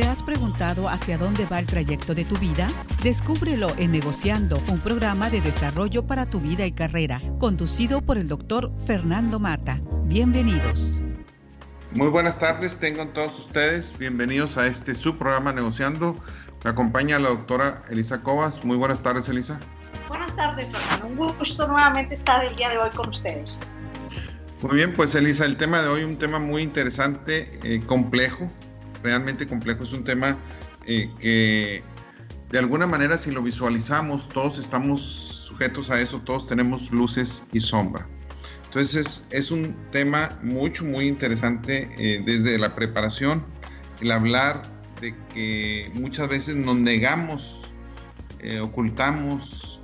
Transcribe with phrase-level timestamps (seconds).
[0.00, 2.66] ¿Te has preguntado hacia dónde va el trayecto de tu vida?
[3.02, 8.26] Descúbrelo en Negociando, un programa de desarrollo para tu vida y carrera, conducido por el
[8.26, 9.82] doctor Fernando Mata.
[10.04, 11.02] Bienvenidos.
[11.92, 13.94] Muy buenas tardes, tengan todos ustedes.
[13.98, 16.16] Bienvenidos a este su programa Negociando.
[16.64, 18.64] Me acompaña la doctora Elisa Cobas.
[18.64, 19.60] Muy buenas tardes, Elisa.
[20.08, 20.72] Buenas tardes.
[21.04, 23.58] Un gusto nuevamente estar el día de hoy con ustedes.
[24.62, 28.50] Muy bien, pues Elisa, el tema de hoy, un tema muy interesante, eh, complejo,
[29.02, 30.36] realmente complejo, es un tema
[30.86, 31.82] eh, que
[32.50, 37.60] de alguna manera si lo visualizamos, todos estamos sujetos a eso, todos tenemos luces y
[37.60, 38.06] sombra.
[38.64, 43.44] Entonces es, un tema mucho, muy interesante eh, desde la preparación,
[44.00, 44.62] el hablar
[45.00, 47.74] de que muchas veces nos negamos,
[48.62, 49.80] ocultamos,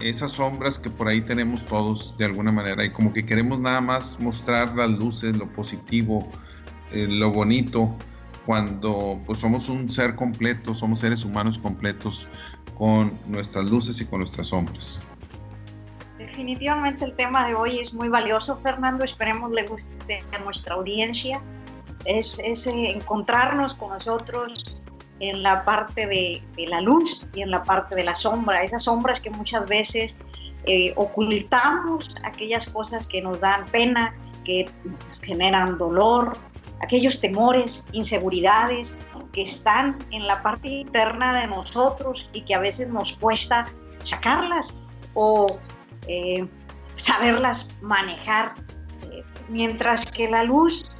[0.00, 3.80] esas sombras que por ahí tenemos todos de alguna manera y como que queremos nada
[3.80, 6.28] más mostrar las luces, lo positivo,
[6.92, 7.96] eh, lo bonito,
[8.46, 12.26] cuando pues somos un ser completo, somos seres humanos completos
[12.74, 15.04] con nuestras luces y con nuestras sombras.
[16.18, 19.04] Definitivamente el tema de hoy es muy valioso, Fernando.
[19.04, 21.40] Esperemos le guste a nuestra audiencia.
[22.04, 24.76] Es, es encontrarnos con nosotros,
[25.20, 29.20] en la parte de, la luz y en la parte de la sombra, esas sombras
[29.20, 30.16] que muchas veces
[30.64, 34.68] eh, ocultamos, aquellas cosas que nos dan pena, que
[35.22, 36.36] generan dolor,
[36.80, 38.96] aquellos temores, inseguridades
[39.32, 43.66] que están en la parte interna de nosotros y que a veces nos cuesta
[44.02, 44.72] sacarlas
[45.14, 45.58] o
[46.08, 46.46] eh,
[46.96, 48.54] saberlas manejar,
[49.10, 50.90] eh, mientras que la luz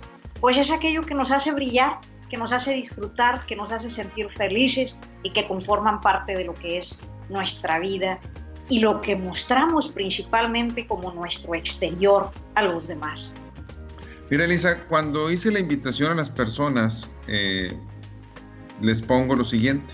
[0.40, 1.98] pues es aquello que nos hace brillar
[2.30, 6.54] que nos hace disfrutar, que nos hace sentir felices y que conforman parte de lo
[6.54, 6.96] que es
[7.28, 8.18] nuestra vida
[8.68, 13.34] y lo que mostramos principalmente como nuestro exterior a los demás.
[14.30, 17.76] Mira, Elisa, cuando hice la invitación a las personas, eh,
[18.80, 19.92] les pongo lo siguiente.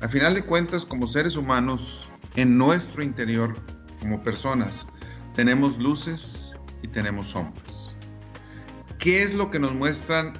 [0.00, 3.54] A final de cuentas, como seres humanos, en nuestro interior,
[4.00, 4.88] como personas,
[5.34, 7.96] tenemos luces y tenemos sombras.
[8.98, 10.32] ¿Qué es lo que nos muestran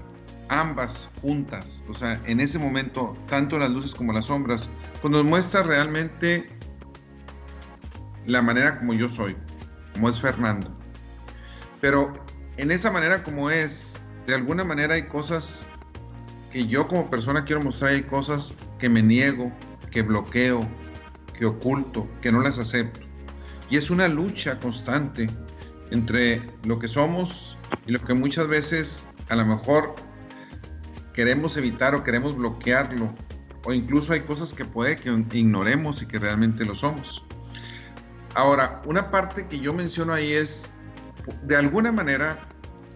[0.49, 4.69] ambas juntas, o sea, en ese momento, tanto las luces como las sombras,
[5.01, 6.47] pues nos muestra realmente
[8.27, 9.37] la manera como yo soy,
[9.95, 10.71] como es Fernando.
[11.81, 12.13] Pero
[12.57, 15.67] en esa manera como es, de alguna manera hay cosas
[16.53, 19.53] que yo como persona quiero mostrar, hay cosas que me niego,
[19.91, 20.69] que bloqueo,
[21.39, 23.01] que oculto, que no las acepto.
[23.71, 25.31] Y es una lucha constante
[25.91, 29.95] entre lo que somos y lo que muchas veces a lo mejor
[31.15, 33.15] queremos evitar o queremos bloquearlo,
[33.65, 37.25] o incluso hay cosas que puede que ignoremos y que realmente lo somos.
[38.35, 40.69] Ahora, una parte que yo menciono ahí es,
[41.43, 42.49] de alguna manera,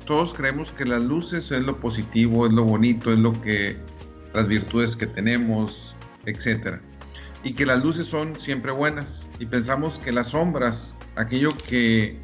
[0.04, 3.76] todos creemos que las luces es lo positivo, es lo bonito, es lo que,
[4.34, 6.80] las virtudes que tenemos, etc.
[7.42, 9.28] Y que las luces son siempre buenas.
[9.38, 12.18] Y pensamos que las sombras, aquello que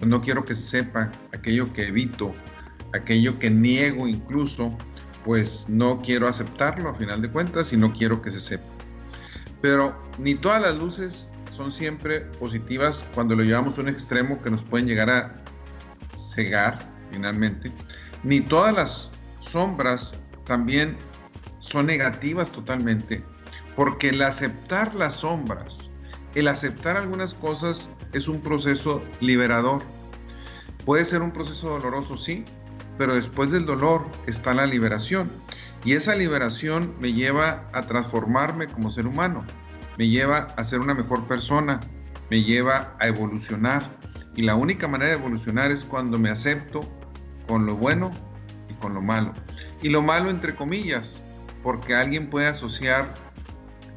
[0.00, 2.32] no quiero que se sepa, aquello que evito,
[2.94, 4.76] aquello que niego incluso,
[5.24, 8.64] pues no quiero aceptarlo a final de cuentas y no quiero que se sepa.
[9.60, 14.48] Pero ni todas las luces son siempre positivas cuando lo llevamos a un extremo que
[14.48, 15.42] nos pueden llegar a
[16.16, 16.78] cegar
[17.10, 17.72] finalmente,
[18.22, 19.10] ni todas las
[19.40, 20.14] sombras
[20.46, 20.96] también
[21.58, 23.24] son negativas totalmente,
[23.74, 25.90] porque el aceptar las sombras,
[26.36, 29.82] el aceptar algunas cosas es un proceso liberador.
[30.84, 32.44] Puede ser un proceso doloroso, sí,
[32.98, 35.28] pero después del dolor está la liberación.
[35.84, 39.44] Y esa liberación me lleva a transformarme como ser humano,
[39.98, 41.80] me lleva a ser una mejor persona,
[42.30, 43.82] me lleva a evolucionar.
[44.36, 46.80] Y la única manera de evolucionar es cuando me acepto
[47.48, 48.12] con lo bueno
[48.70, 49.34] y con lo malo.
[49.82, 51.20] Y lo malo entre comillas,
[51.64, 53.12] porque alguien puede asociar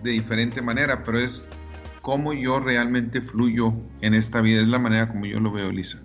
[0.02, 1.44] de diferente manera, pero es
[2.02, 6.00] cómo yo realmente fluyo en esta vida, es la manera como yo lo veo, Elisa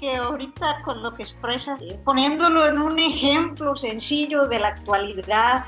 [0.00, 5.66] que ahorita con lo que expresas, poniéndolo en un ejemplo sencillo de la actualidad,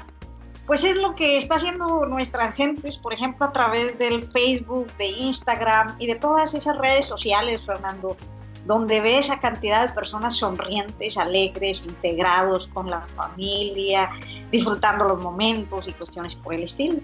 [0.66, 5.08] pues es lo que está haciendo nuestras gentes, por ejemplo, a través del Facebook, de
[5.08, 8.16] Instagram y de todas esas redes sociales, Fernando,
[8.64, 14.10] donde ve esa cantidad de personas sonrientes, alegres, integrados con la familia,
[14.52, 16.98] disfrutando los momentos y cuestiones por el estilo.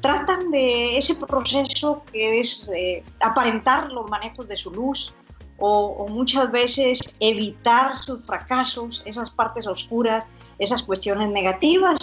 [0.00, 5.14] Tratan de ese proceso que es eh, aparentar los manejos de su luz,
[5.64, 10.28] o, muchas veces evitar sus fracasos, esas partes oscuras,
[10.58, 11.98] esas cuestiones negativas.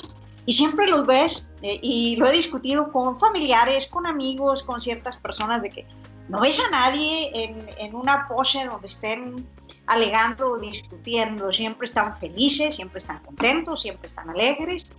[0.49, 5.15] Y siempre los ves, eh, y lo he discutido con familiares, con amigos, con ciertas
[5.15, 5.85] personas, de que
[6.27, 9.47] no ves a nadie en, en una pose donde estén
[9.85, 14.91] alegando o discutiendo, siempre están felices, siempre están contentos, siempre están alegres.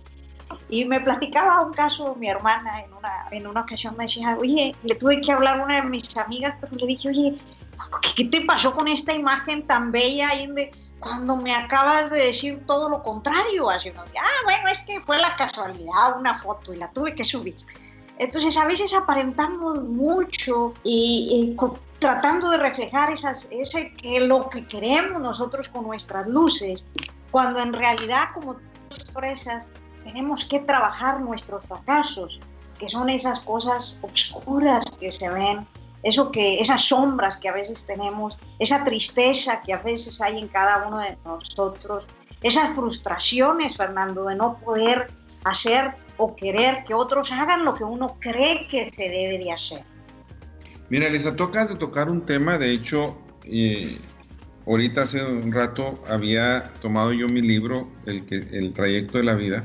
[0.69, 4.73] Y me platicaba un caso mi hermana en una, en una ocasión, me decía, oye,
[4.83, 7.37] le tuve que hablar a una de mis amigas, pero le dije, oye,
[8.15, 10.71] ¿qué te pasó con esta imagen tan bella ahí de,
[11.01, 14.23] cuando me acabas de decir todo lo contrario unos días?
[14.23, 17.57] Ah, bueno, es que fue la casualidad, una foto y la tuve que subir.
[18.17, 21.57] Entonces a veces aparentamos mucho y,
[21.97, 26.87] tratando de reflejar esas, ese, que lo que queremos nosotros con nuestras luces,
[27.31, 28.57] cuando en realidad, como
[28.91, 29.67] expresas,
[30.03, 32.39] tenemos que trabajar nuestros fracasos,
[32.77, 35.67] que son esas cosas oscuras que se ven,
[36.03, 40.47] eso que, esas sombras que a veces tenemos, esa tristeza que a veces hay en
[40.47, 42.07] cada uno de nosotros,
[42.41, 45.07] esas frustraciones, Fernando, de no poder
[45.43, 49.83] hacer o querer que otros hagan lo que uno cree que se debe de hacer.
[50.89, 53.17] Mira, Elisa, tocas de tocar un tema, de hecho,
[54.67, 59.35] ahorita hace un rato había tomado yo mi libro, el, que, el trayecto de la
[59.35, 59.63] vida,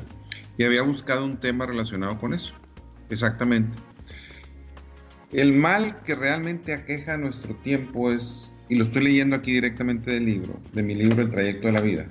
[0.56, 2.54] y había buscado un tema relacionado con eso,
[3.10, 3.76] exactamente.
[5.36, 10.24] El mal que realmente aqueja nuestro tiempo es, y lo estoy leyendo aquí directamente del
[10.24, 12.06] libro, de mi libro El trayecto de la vida,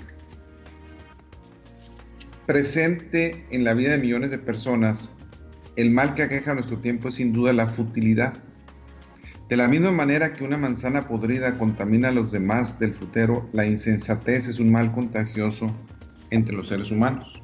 [2.45, 5.09] presente en la vida de millones de personas,
[5.75, 8.35] el mal que aqueja nuestro tiempo es sin duda la futilidad.
[9.49, 13.65] De la misma manera que una manzana podrida contamina a los demás del frutero, la
[13.65, 15.75] insensatez es un mal contagioso
[16.29, 17.41] entre los seres humanos.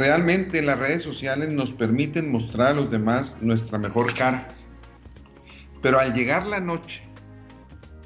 [0.00, 4.48] Realmente las redes sociales nos permiten mostrar a los demás nuestra mejor cara.
[5.82, 7.02] Pero al llegar la noche,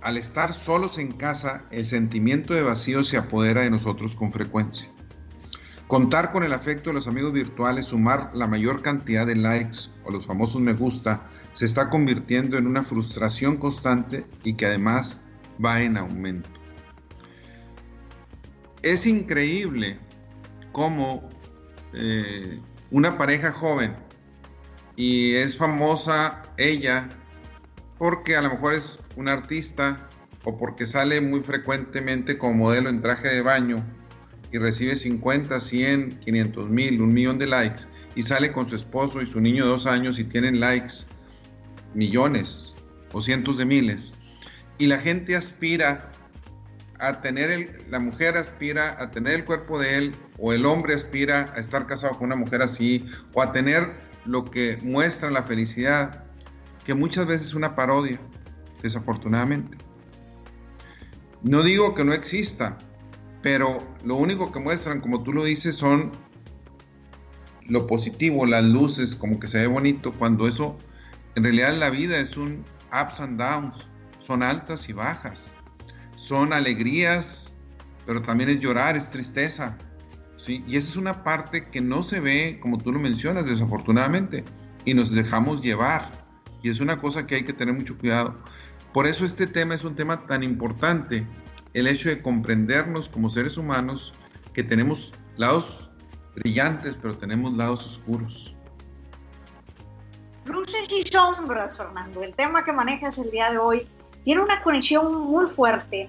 [0.02, 4.90] al estar solos en casa, el sentimiento de vacío se apodera de nosotros con frecuencia.
[5.86, 10.10] Contar con el afecto de los amigos virtuales, sumar la mayor cantidad de likes o
[10.10, 15.22] los famosos me gusta, se está convirtiendo en una frustración constante y que además
[15.64, 16.50] va en aumento.
[18.82, 20.00] Es increíble
[20.72, 21.32] cómo
[21.94, 22.58] eh,
[22.90, 23.96] una pareja joven
[24.96, 27.08] y es famosa ella
[27.98, 30.08] porque a lo mejor es un artista
[30.44, 33.84] o porque sale muy frecuentemente como modelo en traje de baño
[34.52, 37.82] y recibe 50, 100, 500 mil, un millón de likes
[38.14, 41.06] y sale con su esposo y su niño de dos años y tienen likes
[41.94, 42.74] millones
[43.12, 44.12] o cientos de miles.
[44.78, 46.10] Y la gente aspira
[46.98, 51.50] a tener la mujer aspira a tener el cuerpo de él o el hombre aspira
[51.54, 53.92] a estar casado con una mujer así o a tener
[54.24, 56.24] lo que muestra la felicidad
[56.84, 58.20] que muchas veces es una parodia
[58.82, 59.78] desafortunadamente.
[61.42, 62.78] No digo que no exista
[63.44, 66.12] pero lo único que muestran, como tú lo dices, son
[67.68, 70.78] lo positivo, las luces, como que se ve bonito, cuando eso,
[71.34, 73.86] en realidad la vida es un ups and downs,
[74.18, 75.54] son altas y bajas,
[76.24, 77.52] son alegrías,
[78.06, 79.76] pero también es llorar, es tristeza,
[80.36, 80.64] ¿sí?
[80.66, 84.42] Y esa es una parte que no se ve, como tú lo mencionas, desafortunadamente,
[84.86, 86.10] y nos dejamos llevar,
[86.62, 88.38] y es una cosa que hay que tener mucho cuidado.
[88.94, 91.26] Por eso este tema es un tema tan importante,
[91.74, 94.14] el hecho de comprendernos como seres humanos,
[94.54, 95.90] que tenemos lados
[96.36, 98.56] brillantes, pero tenemos lados oscuros.
[100.46, 102.22] Luces y sombras, Fernando.
[102.22, 103.86] El tema que manejas el día de hoy
[104.24, 106.08] tiene una conexión muy fuerte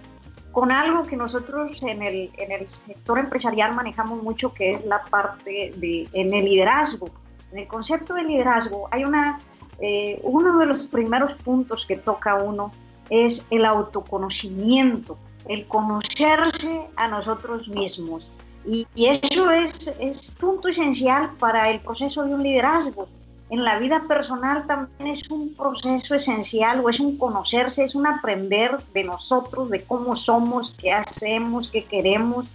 [0.51, 5.03] con algo que nosotros en el, en el sector empresarial manejamos mucho, que es la
[5.03, 7.09] parte de en el liderazgo.
[7.51, 9.39] En el concepto de liderazgo hay una,
[9.79, 12.71] eh, uno de los primeros puntos que toca uno
[13.09, 18.33] es el autoconocimiento el conocerse a nosotros mismos.
[18.65, 23.07] Y, eso es, es punto esencial para el proceso de un liderazgo.
[23.49, 28.07] En la vida personal también es un proceso esencial o es un conocerse, es un
[28.07, 32.49] aprender de nosotros, de cómo somos, qué hacemos, qué queremos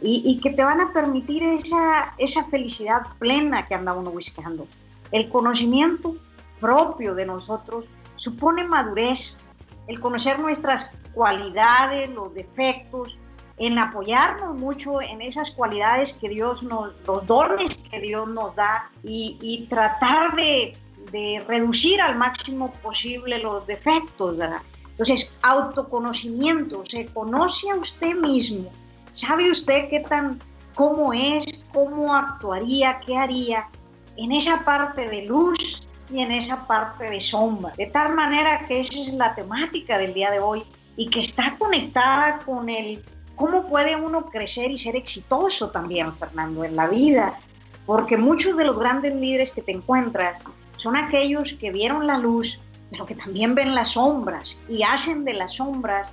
[0.00, 4.68] y, que te van a permitir esa, esa felicidad plena que anda uno buscando.
[5.10, 6.16] El conocimiento
[6.60, 9.40] propio de nosotros supone madurez,
[9.88, 13.18] el conocer nuestras cualidades, los defectos,
[13.58, 18.90] en apoyarnos mucho en esas cualidades que Dios nos, los dones que Dios nos da
[19.02, 20.76] y, tratar de,
[21.10, 24.62] de, reducir al máximo posible los defectos, ¿verdad?
[24.90, 28.70] Entonces, autoconocimiento, se conoce a usted mismo,
[29.12, 30.38] sabe usted qué tan,
[30.74, 33.68] cómo es, cómo actuaría, qué haría
[34.16, 37.72] en esa parte de luz y en esa parte de sombra.
[37.76, 40.64] De tal manera que esa es la temática del día de hoy
[40.96, 43.04] y que está conectada con el
[43.38, 47.38] cómo puede uno crecer y ser exitoso también, Fernando, en la vida.
[47.86, 50.40] Porque muchos de los grandes líderes que te encuentras
[50.76, 55.34] son aquellos que vieron la luz, pero que también ven las sombras y hacen de
[55.34, 56.12] las sombras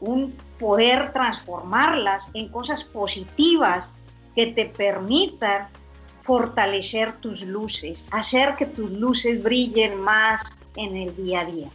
[0.00, 3.92] un poder transformarlas en cosas positivas
[4.34, 5.68] que te permitan
[6.22, 10.42] fortalecer tus luces, hacer que tus luces brillen más
[10.76, 11.70] en el día a día.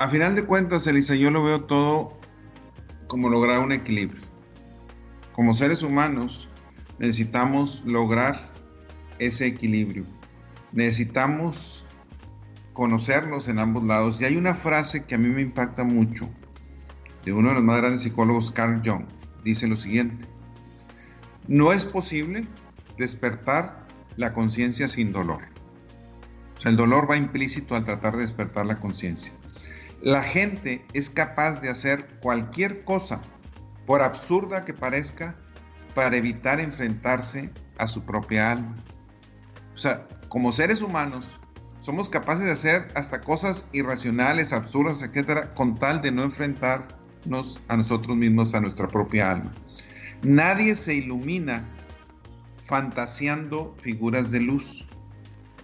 [0.00, 2.16] A final de cuentas, Elisa, yo lo veo todo
[3.08, 4.22] como lograr un equilibrio.
[5.32, 6.48] Como seres humanos
[7.00, 8.48] necesitamos lograr
[9.18, 10.04] ese equilibrio.
[10.70, 11.84] Necesitamos
[12.74, 14.20] conocernos en ambos lados.
[14.20, 16.30] Y hay una frase que a mí me impacta mucho
[17.24, 19.04] de uno de los más grandes psicólogos, Carl Jung.
[19.42, 20.26] Dice lo siguiente.
[21.48, 22.46] No es posible
[22.98, 23.84] despertar
[24.16, 25.42] la conciencia sin dolor.
[26.56, 29.32] O sea, el dolor va implícito al tratar de despertar la conciencia.
[30.02, 33.20] La gente es capaz de hacer cualquier cosa,
[33.86, 35.36] por absurda que parezca,
[35.94, 38.76] para evitar enfrentarse a su propia alma.
[39.74, 41.38] O sea, como seres humanos,
[41.80, 47.76] somos capaces de hacer hasta cosas irracionales, absurdas, etcétera, con tal de no enfrentarnos a
[47.76, 49.52] nosotros mismos, a nuestra propia alma.
[50.22, 51.64] Nadie se ilumina
[52.64, 54.87] fantaseando figuras de luz.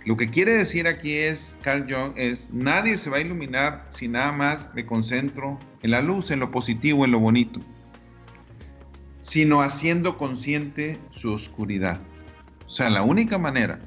[0.05, 4.07] Lo que quiere decir aquí es, Carl Jung, es, nadie se va a iluminar si
[4.07, 7.61] nada más me concentro en la luz, en lo positivo, en lo bonito,
[9.21, 12.01] sino haciendo consciente su oscuridad.
[12.67, 13.81] O sea, la única manera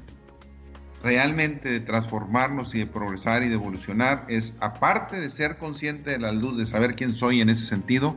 [1.04, 6.18] realmente de transformarnos y de progresar y de evolucionar es, aparte de ser consciente de
[6.18, 8.16] la luz, de saber quién soy en ese sentido,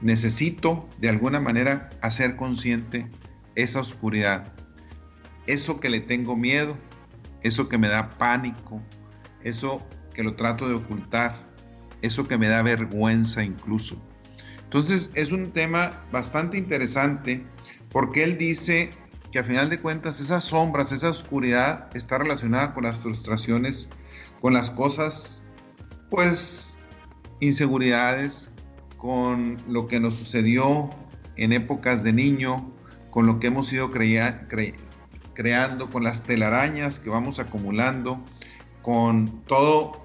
[0.00, 3.10] necesito de alguna manera hacer consciente
[3.56, 4.52] esa oscuridad,
[5.48, 6.76] eso que le tengo miedo,
[7.44, 8.82] eso que me da pánico,
[9.44, 11.46] eso que lo trato de ocultar,
[12.02, 13.96] eso que me da vergüenza incluso.
[14.64, 17.46] Entonces es un tema bastante interesante
[17.90, 18.90] porque él dice
[19.30, 23.88] que a final de cuentas esas sombras, esa oscuridad está relacionada con las frustraciones,
[24.40, 25.42] con las cosas,
[26.10, 26.78] pues,
[27.40, 28.50] inseguridades,
[28.96, 30.90] con lo que nos sucedió
[31.36, 32.72] en épocas de niño,
[33.10, 33.90] con lo que hemos ido
[35.34, 38.22] creando, con las telarañas que vamos acumulando,
[38.82, 40.04] con todo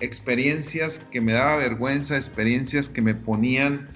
[0.00, 3.88] experiencias que me daba vergüenza, experiencias que me ponían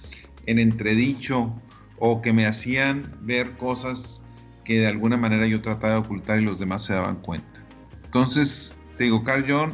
[0.46, 1.52] en entredicho
[1.98, 4.24] o que me hacían ver cosas
[4.64, 7.60] que de alguna manera yo trataba de ocultar y los demás se daban cuenta.
[8.04, 9.72] Entonces, te digo, Carl Jung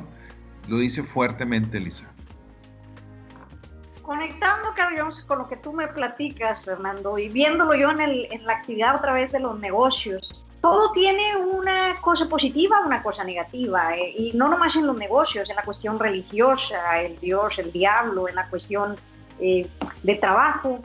[0.69, 2.11] lo dice fuertemente, Lisa.
[4.03, 8.45] Conectando, Carl Jung, con lo que tú me platicas, Fernando, y viéndolo yo en, en
[8.45, 13.95] la actividad a través de los negocios, todo tiene una cosa positiva, una cosa negativa,
[13.95, 18.31] eh, y no nomás en los negocios, en la cuestión religiosa, el Dios, el diablo,
[18.31, 18.97] en la cuestión
[19.41, 19.69] eh,
[20.03, 20.79] de trabajo,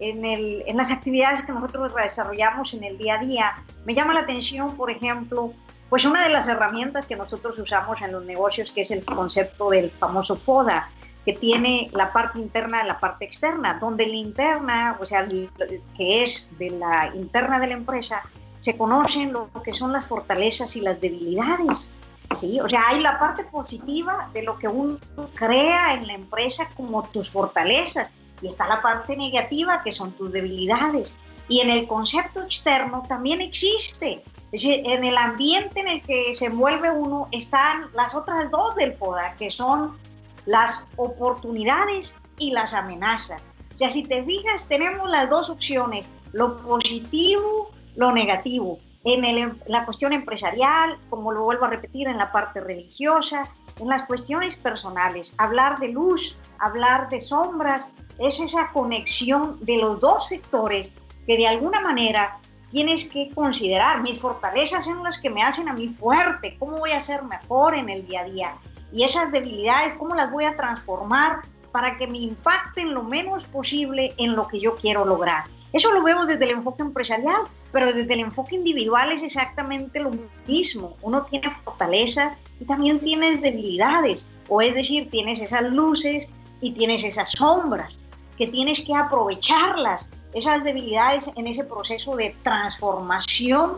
[0.00, 3.52] en, el, en las actividades que nosotros desarrollamos en el día a día.
[3.84, 5.52] Me llama la atención, por ejemplo,
[5.90, 9.68] pues una de las herramientas que nosotros usamos en los negocios, que es el concepto
[9.68, 10.88] del famoso FODA,
[11.26, 16.22] que tiene la parte interna y la parte externa, donde la interna, o sea, que
[16.22, 18.22] es de la interna de la empresa,
[18.66, 21.88] se conocen lo que son las fortalezas y las debilidades.
[22.34, 22.58] ¿sí?
[22.58, 24.98] O sea, hay la parte positiva de lo que uno
[25.34, 28.10] crea en la empresa como tus fortalezas
[28.42, 31.16] y está la parte negativa que son tus debilidades.
[31.48, 34.24] Y en el concepto externo también existe.
[34.50, 38.74] Es decir, en el ambiente en el que se envuelve uno están las otras dos
[38.74, 39.96] del FODA, que son
[40.44, 43.48] las oportunidades y las amenazas.
[43.72, 48.78] O sea, si te fijas, tenemos las dos opciones, lo positivo, lo negativo.
[49.04, 53.42] En, en la cuestión empresarial, como lo vuelvo a repetir, en la parte religiosa,
[53.78, 55.34] en las cuestiones personales.
[55.38, 60.92] Hablar de luz, hablar de sombras, es esa conexión de los dos sectores
[61.26, 62.38] que de alguna manera
[62.70, 64.02] tienes que considerar.
[64.02, 67.76] Mis fortalezas son las que me hacen a mí fuerte, cómo voy a ser mejor
[67.76, 68.54] en el día a día.
[68.92, 71.42] Y esas debilidades, cómo las voy a transformar
[71.76, 75.44] para que me impacten lo menos posible en lo que yo quiero lograr.
[75.74, 80.10] Eso lo veo desde el enfoque empresarial, pero desde el enfoque individual es exactamente lo
[80.46, 80.96] mismo.
[81.02, 86.30] Uno tiene fortalezas y también tienes debilidades, o es decir, tienes esas luces
[86.62, 88.02] y tienes esas sombras
[88.38, 93.76] que tienes que aprovecharlas, esas debilidades en ese proceso de transformación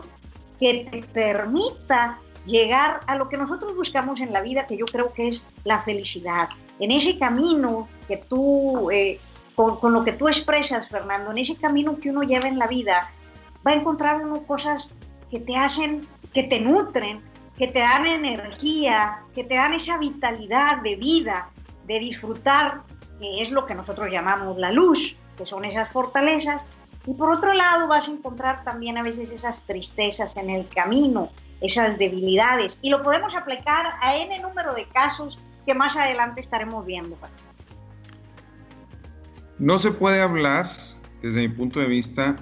[0.57, 5.11] que te permita llegar a lo que nosotros buscamos en la vida, que yo creo
[5.11, 6.47] que es la felicidad.
[6.79, 9.19] En ese camino que tú, eh,
[9.55, 13.11] con, lo que tú expresas, Fernando, en ese camino que uno lleva en la vida,
[13.65, 14.91] va a encontrar uno cosas
[15.29, 17.21] que te hacen, que te nutren,
[17.57, 21.49] que te dan energía, que te dan esa vitalidad de vida,
[21.85, 22.83] de disfrutar
[23.19, 26.69] que es lo que nosotros llamamos la luz, que son esas fortalezas,
[27.05, 31.29] y por otro lado vas a encontrar también a veces esas tristezas en el camino,
[31.59, 35.37] esas debilidades, y lo podemos aplicar a n número de casos
[35.69, 37.15] que más adelante estaremos viendo.
[39.59, 40.67] No se puede hablar,
[41.21, 42.37] desde mi punto de vista,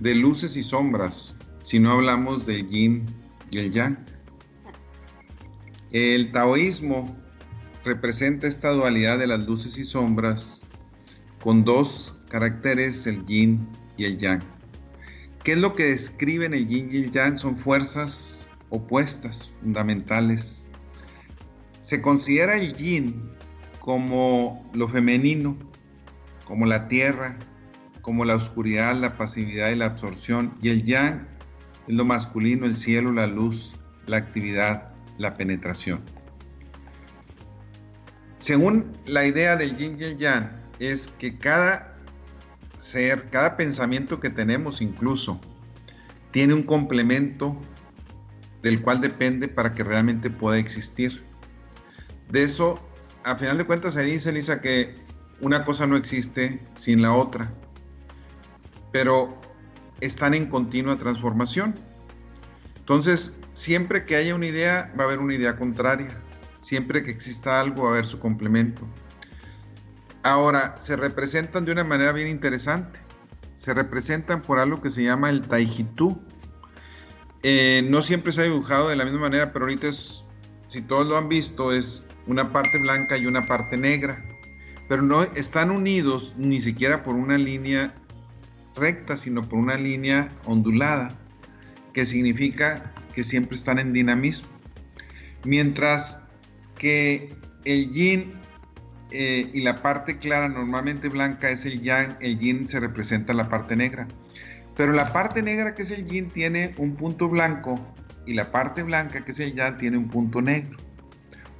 [0.00, 3.04] de luces y sombras si no hablamos del yin
[3.50, 3.98] y el yang.
[5.90, 7.14] El taoísmo
[7.84, 10.64] representa esta dualidad de las luces y sombras
[11.42, 14.42] con dos caracteres, el yin y el yang.
[15.44, 17.36] ¿Qué es lo que describen el yin y el yang?
[17.36, 20.66] Son fuerzas opuestas, fundamentales.
[21.82, 23.30] Se considera el yin
[23.80, 25.56] como lo femenino,
[26.44, 27.38] como la tierra,
[28.00, 31.28] como la oscuridad, la pasividad y la absorción, y el yang
[31.88, 33.74] es lo masculino, el cielo, la luz,
[34.06, 36.00] la actividad, la penetración.
[38.38, 41.96] Según la idea del yin y el yang, es que cada
[42.76, 45.40] ser, cada pensamiento que tenemos incluso,
[46.32, 47.60] tiene un complemento
[48.62, 51.22] del cual depende para que realmente pueda existir.
[52.32, 52.80] De eso,
[53.24, 54.96] a final de cuentas, se dice, Lisa, que
[55.42, 57.52] una cosa no existe sin la otra,
[58.90, 59.38] pero
[60.00, 61.74] están en continua transformación.
[62.78, 66.08] Entonces, siempre que haya una idea, va a haber una idea contraria.
[66.58, 68.88] Siempre que exista algo, va a haber su complemento.
[70.22, 72.98] Ahora, se representan de una manera bien interesante.
[73.56, 76.18] Se representan por algo que se llama el taijitú.
[77.42, 81.18] Eh, no siempre se ha dibujado de la misma manera, pero ahorita si todos lo
[81.18, 84.24] han visto, es una parte blanca y una parte negra.
[84.88, 87.94] Pero no están unidos ni siquiera por una línea
[88.76, 91.16] recta, sino por una línea ondulada,
[91.92, 94.48] que significa que siempre están en dinamismo.
[95.44, 96.22] Mientras
[96.78, 98.32] que el yin
[99.10, 103.48] eh, y la parte clara, normalmente blanca, es el yang, el yin se representa la
[103.48, 104.08] parte negra.
[104.76, 107.78] Pero la parte negra, que es el yin, tiene un punto blanco
[108.26, 110.78] y la parte blanca, que es el yang, tiene un punto negro.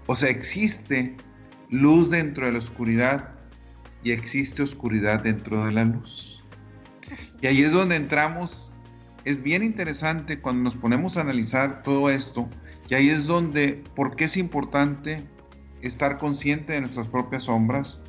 [0.06, 1.16] O sea, existe
[1.70, 3.34] luz dentro de la oscuridad
[4.02, 6.44] y existe oscuridad dentro de la luz.
[7.40, 8.74] Y ahí es donde entramos.
[9.24, 12.48] Es bien interesante cuando nos ponemos a analizar todo esto.
[12.88, 15.24] Y ahí es donde, ¿por qué es importante
[15.82, 18.00] estar consciente de nuestras propias sombras,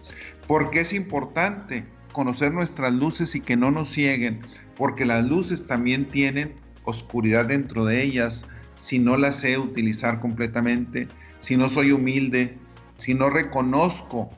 [0.47, 4.39] porque es importante conocer nuestras luces y que no nos cieguen,
[4.75, 6.53] porque las luces también tienen
[6.83, 11.07] oscuridad dentro de ellas si no las sé utilizar completamente,
[11.43, 12.57] si no soy humilde,
[12.95, 14.29] si no reconozco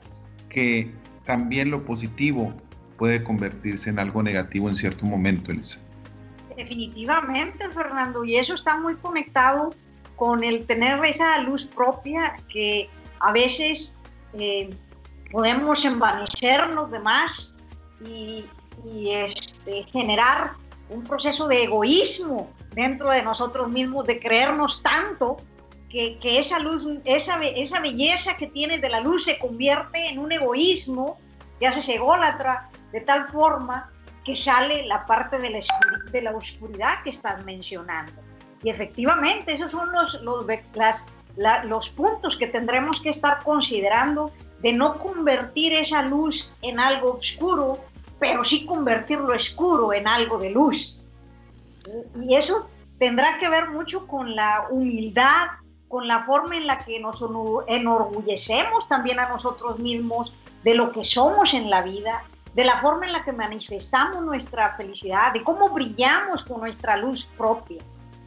[0.49, 0.91] que
[1.25, 2.51] también lo positivo
[2.97, 5.77] puede convertirse en algo negativo en cierto momento, Elisa.
[6.57, 9.75] Definitivamente, Fernando, y eso está muy conectado
[10.15, 12.89] con el tener esa luz propia que
[13.19, 13.95] a veces
[14.33, 14.71] eh,
[15.31, 17.55] podemos envanecernos de más
[18.03, 18.49] y,
[19.11, 20.53] este, generar
[20.89, 25.37] un proceso de egoísmo dentro de nosotros mismos, de creernos tanto
[25.95, 30.31] que, esa luz, esa, esa belleza que tiene de la luz se convierte en un
[30.31, 31.17] egoísmo,
[31.61, 33.89] ya se ególatra de tal forma
[34.25, 35.59] que sale la parte de la,
[36.11, 38.11] de la oscuridad que estás mencionando.
[38.61, 41.05] Y efectivamente, esos son los, los, las,
[41.65, 44.31] los puntos que tendremos que estar considerando
[44.61, 47.79] de no convertir esa luz en algo oscuro,
[48.19, 50.99] pero sí convertir lo oscuro en algo de luz.
[52.21, 55.47] Y eso tendrá que ver mucho con la humildad,
[55.87, 57.23] con la forma en la que nos
[57.67, 62.23] enorgullecemos también a nosotros mismos de lo que somos en la vida,
[62.55, 67.25] de la forma en la que manifestamos nuestra felicidad, de cómo brillamos con nuestra luz
[67.37, 67.81] propia.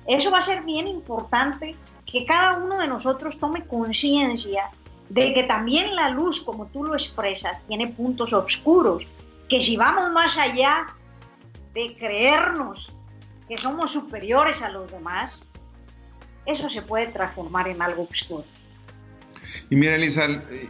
[0.07, 4.71] Eso va a ser bien importante que cada uno de nosotros tome conciencia
[5.09, 9.07] de que también la luz, como tú lo expresas, tiene puntos oscuros,
[9.49, 10.87] que si vamos más allá
[11.75, 12.93] de creernos
[13.49, 15.48] que somos superiores a los demás,
[16.49, 18.45] eso se puede transformar en algo oscuro.
[19.71, 20.69] Y mira, Elisa, eh,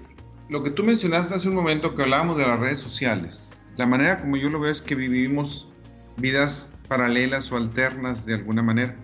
[0.49, 4.19] lo que tú mencionaste hace un momento que hablábamos de las redes sociales, la manera
[4.19, 5.69] como yo lo veo es que vivimos
[6.17, 8.97] vidas paralelas o alternas de alguna manera.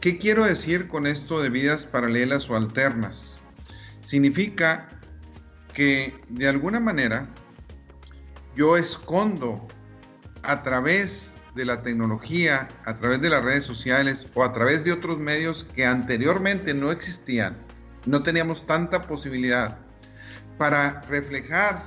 [0.00, 3.38] ¿Qué quiero decir con esto de vidas paralelas o alternas?
[4.02, 4.88] Significa
[5.72, 7.28] que de alguna manera
[8.54, 9.66] yo escondo
[10.42, 14.92] a través de la tecnología, a través de las redes sociales o a través de
[14.92, 17.56] otros medios que anteriormente no existían,
[18.04, 19.78] no teníamos tanta posibilidad
[20.58, 21.82] para reflejar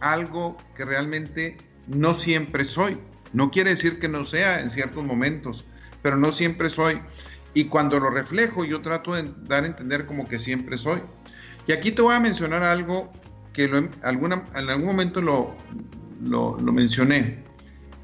[0.00, 2.98] algo que realmente no siempre soy.
[3.32, 5.64] No quiere decir que no sea en ciertos momentos,
[6.02, 7.00] pero no siempre soy.
[7.52, 11.00] Y cuando lo reflejo, yo trato de dar a entender como que siempre soy.
[11.66, 13.12] Y aquí te voy a mencionar algo
[13.52, 15.54] que en, alguna, en algún momento lo,
[16.22, 17.44] lo, mencioné.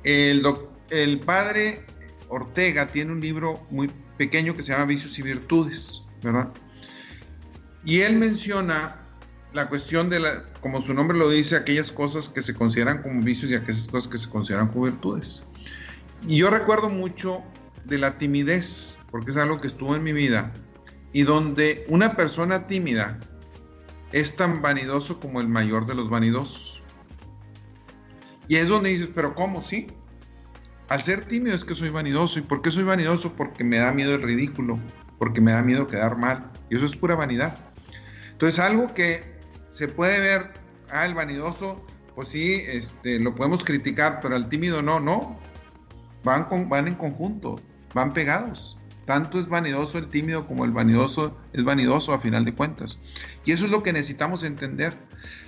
[0.04, 0.42] El,
[0.90, 1.84] el padre
[2.28, 6.52] Ortega tiene un libro muy pequeño que se llama Vicios y Virtudes, ¿verdad?
[7.84, 9.00] Y él menciona
[9.52, 13.22] la cuestión de la, como su nombre lo dice, aquellas cosas que se consideran como
[13.22, 15.44] vicios y aquellas cosas que se consideran como virtudes.
[16.26, 17.42] Y yo recuerdo mucho
[17.84, 20.52] de la timidez, porque es algo que estuvo en mi vida,
[21.12, 23.18] y donde una persona tímida
[24.12, 26.82] es tan vanidoso como el mayor de los vanidosos.
[28.48, 29.60] Y es donde dices, pero ¿cómo?
[29.60, 29.86] Sí.
[30.88, 32.38] Al ser tímido es que soy vanidoso.
[32.38, 33.32] ¿Y por qué soy vanidoso?
[33.34, 34.78] Porque me da miedo el ridículo,
[35.18, 36.50] porque me da miedo quedar mal.
[36.70, 37.58] Y eso es pura vanidad.
[38.32, 39.36] Entonces, algo que
[39.70, 40.52] se puede ver,
[40.90, 45.38] al vanidoso, pues sí, este, lo podemos criticar, pero al tímido no, no.
[46.22, 47.60] Van, van en conjunto,
[47.94, 48.78] van pegados.
[49.06, 52.98] Tanto es vanidoso el tímido como el vanidoso es vanidoso a final de cuentas.
[53.44, 54.98] Y eso es lo que necesitamos entender.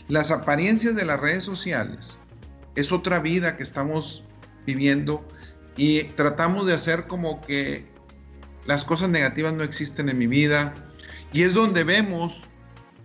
[0.06, 2.18] Las apariencias de las redes sociales
[2.76, 4.24] es otra vida que estamos
[4.68, 5.26] viviendo
[5.78, 7.86] y tratamos de hacer como que
[8.66, 10.74] las cosas negativas no existen en mi vida.
[11.32, 12.42] Y es donde vemos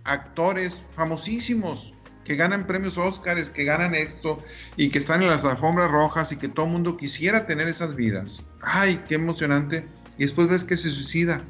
[0.04, 4.38] actores famosísimos que ganan premios Óscares, que ganan esto
[4.76, 7.94] y que están en las alfombras rojas y que todo el mundo quisiera tener esas
[7.96, 8.44] vidas.
[8.60, 9.86] Ay, qué emocionante.
[10.18, 11.40] Y después ves que se suicida.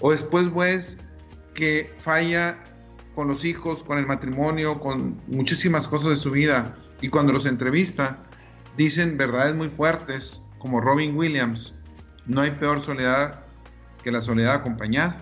[0.00, 0.98] O después ves
[1.54, 2.58] que falla
[3.14, 6.76] con los hijos, con el matrimonio, con muchísimas cosas de su vida.
[7.00, 8.18] Y cuando los entrevista,
[8.76, 11.74] dicen verdades muy fuertes, como Robin Williams,
[12.26, 13.44] no hay peor soledad
[14.02, 15.20] que la soledad acompañada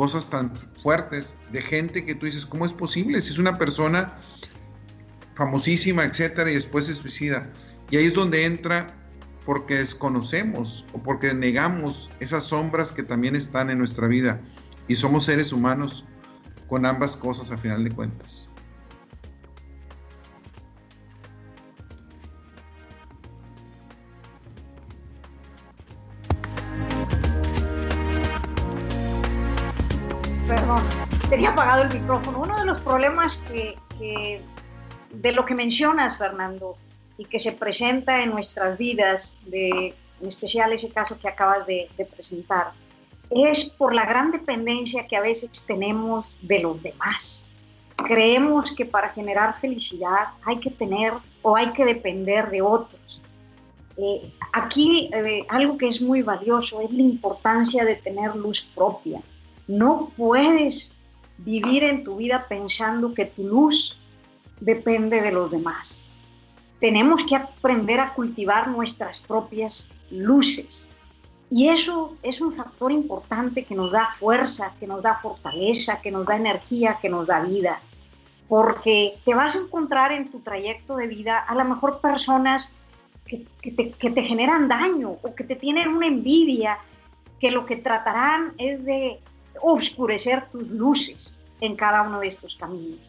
[0.00, 3.20] cosas tan fuertes de gente que tú dices, ¿cómo es posible?
[3.20, 4.18] Si es una persona
[5.34, 7.50] famosísima, etcétera, y después se suicida.
[7.90, 8.94] Y ahí es donde entra
[9.44, 14.40] porque desconocemos o porque negamos esas sombras que también están en nuestra vida.
[14.88, 16.06] Y somos seres humanos
[16.68, 18.49] con ambas cosas a final de cuentas.
[31.28, 32.40] Tenía apagado el micrófono.
[32.40, 34.40] Uno de los problemas que,
[35.10, 36.76] de lo que mencionas, Fernando,
[37.16, 41.88] y que se presenta en nuestras vidas, de, en especial ese caso que acabas de,
[41.96, 42.72] de presentar,
[43.30, 47.50] es por la gran dependencia que a veces tenemos de los demás.
[47.96, 53.20] Creemos que para generar felicidad hay que tener o hay que depender de otros.
[53.96, 59.20] Eh, aquí eh, algo que es muy valioso es la importancia de tener luz propia.
[59.70, 60.96] No puedes
[61.38, 63.96] vivir en tu vida pensando que tu luz
[64.60, 66.04] depende de los demás.
[66.80, 70.88] Tenemos que aprender a cultivar nuestras propias luces.
[71.50, 76.10] Y eso es un factor importante que nos da fuerza, que nos da fortaleza, que
[76.10, 77.80] nos da energía, que nos da vida.
[78.48, 82.74] Porque te vas a encontrar en tu trayecto de vida a lo mejor personas
[83.24, 86.78] que, te, te generan daño o que te tienen una envidia,
[87.38, 89.20] que lo que tratarán es de
[89.60, 93.00] oscurecer tus luces en cada uno de estos caminos.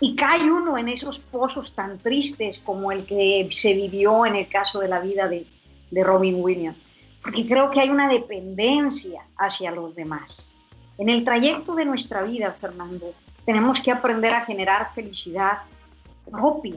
[0.00, 4.48] Y cae uno en esos pozos tan tristes como el que se vivió en el
[4.48, 5.46] caso de la vida de,
[5.90, 6.78] de Robin Williams,
[7.22, 10.52] porque creo que hay una dependencia hacia los demás.
[10.96, 15.58] En el trayecto de nuestra vida, Fernando, tenemos que aprender a generar felicidad
[16.30, 16.76] propia.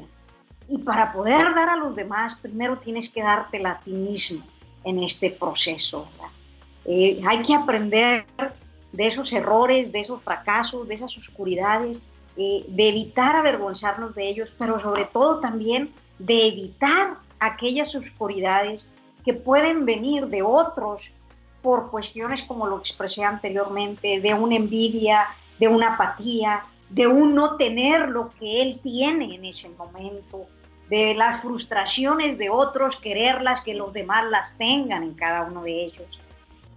[0.69, 4.43] Y para poder dar a los demás, primero tienes que dártela a ti mismo
[4.83, 6.07] en este proceso.
[6.85, 8.25] Eh, hay que aprender
[8.93, 12.01] de esos errores, de esos fracasos, de esas oscuridades,
[12.37, 18.87] eh, de evitar avergonzarnos de ellos, pero sobre todo también de evitar aquellas oscuridades
[19.25, 21.11] que pueden venir de otros
[21.61, 25.27] por cuestiones como lo expresé anteriormente, de una envidia,
[25.59, 30.45] de una apatía, de un no tener lo que él tiene en ese momento,
[30.89, 35.85] de las frustraciones de otros, quererlas que los demás las tengan en cada uno de
[35.85, 36.19] ellos.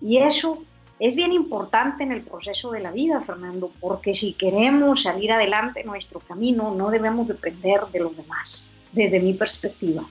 [0.01, 0.63] Y eso
[0.99, 5.81] es bien importante en el proceso de la vida, Fernando, porque si queremos salir adelante
[5.81, 10.07] en nuestro camino, no debemos depender de los demás, desde mi perspectiva.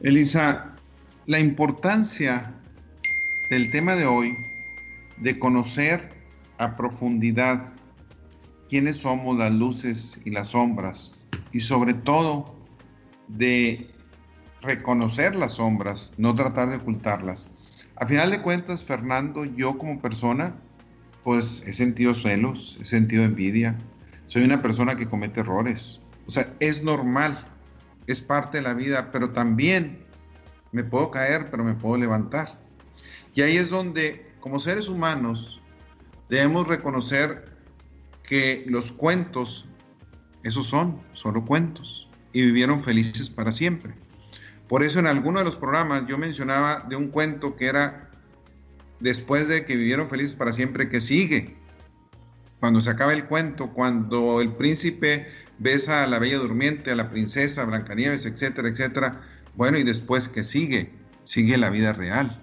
[0.00, 0.74] Elisa,
[1.26, 2.54] la importancia
[3.50, 4.34] del tema de hoy,
[5.18, 6.08] de conocer
[6.56, 7.60] a profundidad
[8.70, 12.54] quiénes somos las luces y las sombras, y sobre todo
[13.28, 13.90] de
[14.62, 17.50] reconocer las sombras, no tratar de ocultarlas
[18.00, 20.56] a final de cuentas, Fernando, yo como persona,
[21.22, 23.76] pues he sentido celos, he sentido envidia.
[24.26, 26.02] Soy una persona que comete errores.
[26.26, 27.44] O sea, es normal,
[28.06, 30.02] es parte de la vida, pero también
[30.72, 32.58] me puedo caer, pero me puedo levantar.
[33.34, 35.60] Y ahí es donde, como seres humanos,
[36.30, 37.54] debemos reconocer
[38.22, 39.66] que los cuentos,
[40.42, 43.92] esos son, solo cuentos, y vivieron felices para siempre.
[44.70, 48.08] Por eso en alguno de los programas yo mencionaba de un cuento que era
[49.00, 51.56] después de que vivieron felices para siempre, que sigue.
[52.60, 55.26] cuando se acaba el cuento, cuando el príncipe
[55.58, 59.22] besa a la bella durmiente, a la princesa, a Blancanieves, etcétera, etcétera.
[59.56, 60.92] Bueno, y después que sigue,
[61.24, 62.40] sigue la vida real.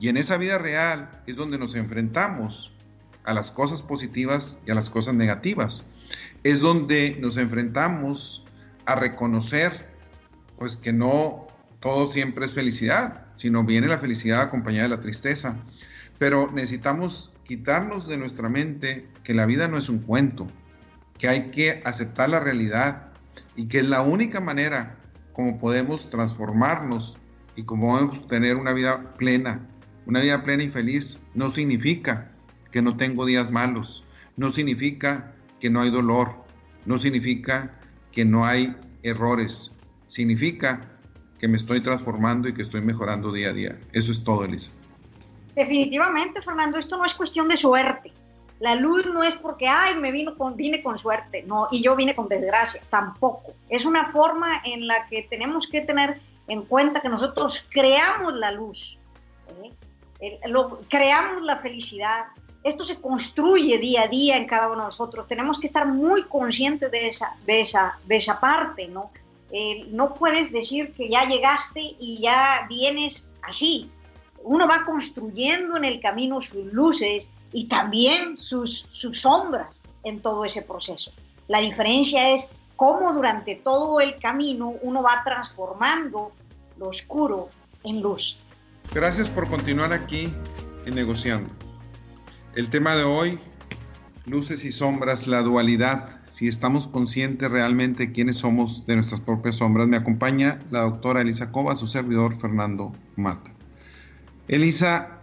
[0.00, 2.74] Y en esa vida real es donde nos enfrentamos
[3.22, 5.86] a las cosas positivas y a las cosas negativas.
[6.42, 8.44] Es donde nos enfrentamos
[8.86, 9.88] a reconocer
[10.58, 11.49] pues que no
[11.80, 15.56] todo siempre es felicidad, sino viene la felicidad acompañada de la tristeza.
[16.18, 20.46] Pero necesitamos quitarnos de nuestra mente que la vida no es un cuento,
[21.18, 23.08] que hay que aceptar la realidad
[23.56, 24.98] y que es la única manera
[25.32, 27.18] como podemos transformarnos
[27.56, 29.66] y como podemos tener una vida plena.
[30.06, 32.30] Una vida plena y feliz no significa
[32.70, 34.04] que no tengo días malos,
[34.36, 36.44] no significa que no hay dolor,
[36.84, 37.78] no significa
[38.12, 39.72] que no hay errores,
[40.06, 40.99] significa
[41.40, 43.78] que me estoy transformando y que estoy mejorando día a día.
[43.92, 44.70] Eso es todo, Elisa.
[45.54, 48.12] Definitivamente, Fernando, esto no es cuestión de suerte.
[48.60, 51.96] La luz no es porque, ay, me vino con, vine con suerte, no, y yo
[51.96, 53.54] vine con desgracia, tampoco.
[53.70, 58.52] Es una forma en la que tenemos que tener en cuenta que nosotros creamos la
[58.52, 58.98] luz,
[60.20, 60.38] ¿eh?
[60.46, 62.26] lo, creamos la felicidad.
[62.62, 65.26] Esto se construye día a día en cada uno de nosotros.
[65.26, 69.10] Tenemos que estar muy conscientes de esa, de esa, de esa parte, ¿no?
[69.52, 73.90] Eh, no puedes decir que ya llegaste y ya vienes así.
[74.42, 80.62] Uno va construyendo en el camino sus luces y también sus, sombras en todo ese
[80.62, 81.12] proceso.
[81.48, 86.32] La diferencia es cómo durante todo el camino uno va transformando
[86.78, 87.48] lo oscuro
[87.84, 88.38] en luz.
[88.94, 90.32] Gracias por continuar aquí
[90.86, 91.52] en Negociando.
[92.54, 93.38] El tema de hoy,
[94.26, 99.56] luces y sombras, la dualidad, si estamos conscientes realmente de quiénes somos de nuestras propias
[99.56, 99.88] sombras.
[99.88, 103.50] Me acompaña la doctora Elisa Cova, su servidor Fernando Mata.
[104.46, 105.22] Elisa,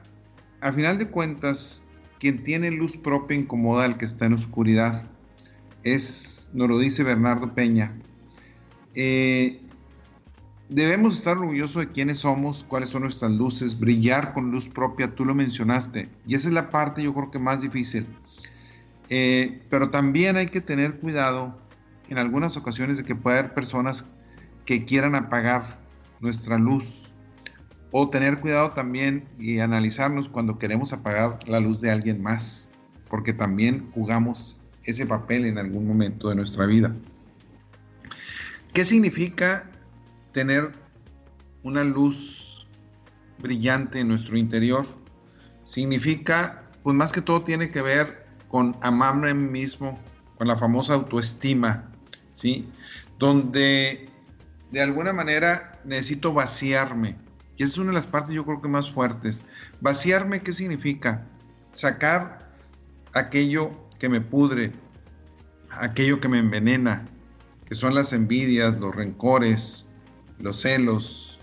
[0.59, 1.85] a final de cuentas,
[2.19, 5.05] quien tiene luz propia incomoda al que está en oscuridad.
[5.83, 7.95] Es, nos lo dice Bernardo Peña.
[8.93, 9.61] Eh,
[10.67, 15.23] debemos estar orgullosos de quiénes somos, cuáles son nuestras luces, brillar con luz propia, tú
[15.23, 16.09] lo mencionaste.
[16.27, 18.05] Y esa es la parte yo creo que más difícil.
[19.09, 21.57] Eh, pero también hay que tener cuidado
[22.09, 24.05] en algunas ocasiones de que pueda haber personas
[24.65, 25.79] que quieran apagar
[26.19, 27.11] nuestra luz
[27.91, 32.69] o tener cuidado también y analizarnos cuando queremos apagar la luz de alguien más,
[33.09, 36.93] porque también jugamos ese papel en algún momento de nuestra vida.
[38.73, 39.69] ¿Qué significa
[40.33, 40.71] tener
[41.63, 42.67] una luz
[43.39, 44.85] brillante en nuestro interior?
[45.63, 49.99] Significa, pues más que todo tiene que ver con amarme mismo,
[50.37, 51.89] con la famosa autoestima,
[52.33, 52.67] ¿sí?
[53.19, 54.09] Donde
[54.71, 57.17] de alguna manera necesito vaciarme,
[57.57, 59.43] y esa es una de las partes yo creo que más fuertes.
[59.81, 61.25] Vaciarme, ¿qué significa?
[61.71, 62.51] Sacar
[63.13, 64.71] aquello que me pudre,
[65.71, 67.05] aquello que me envenena,
[67.65, 69.87] que son las envidias, los rencores,
[70.37, 71.39] los celos,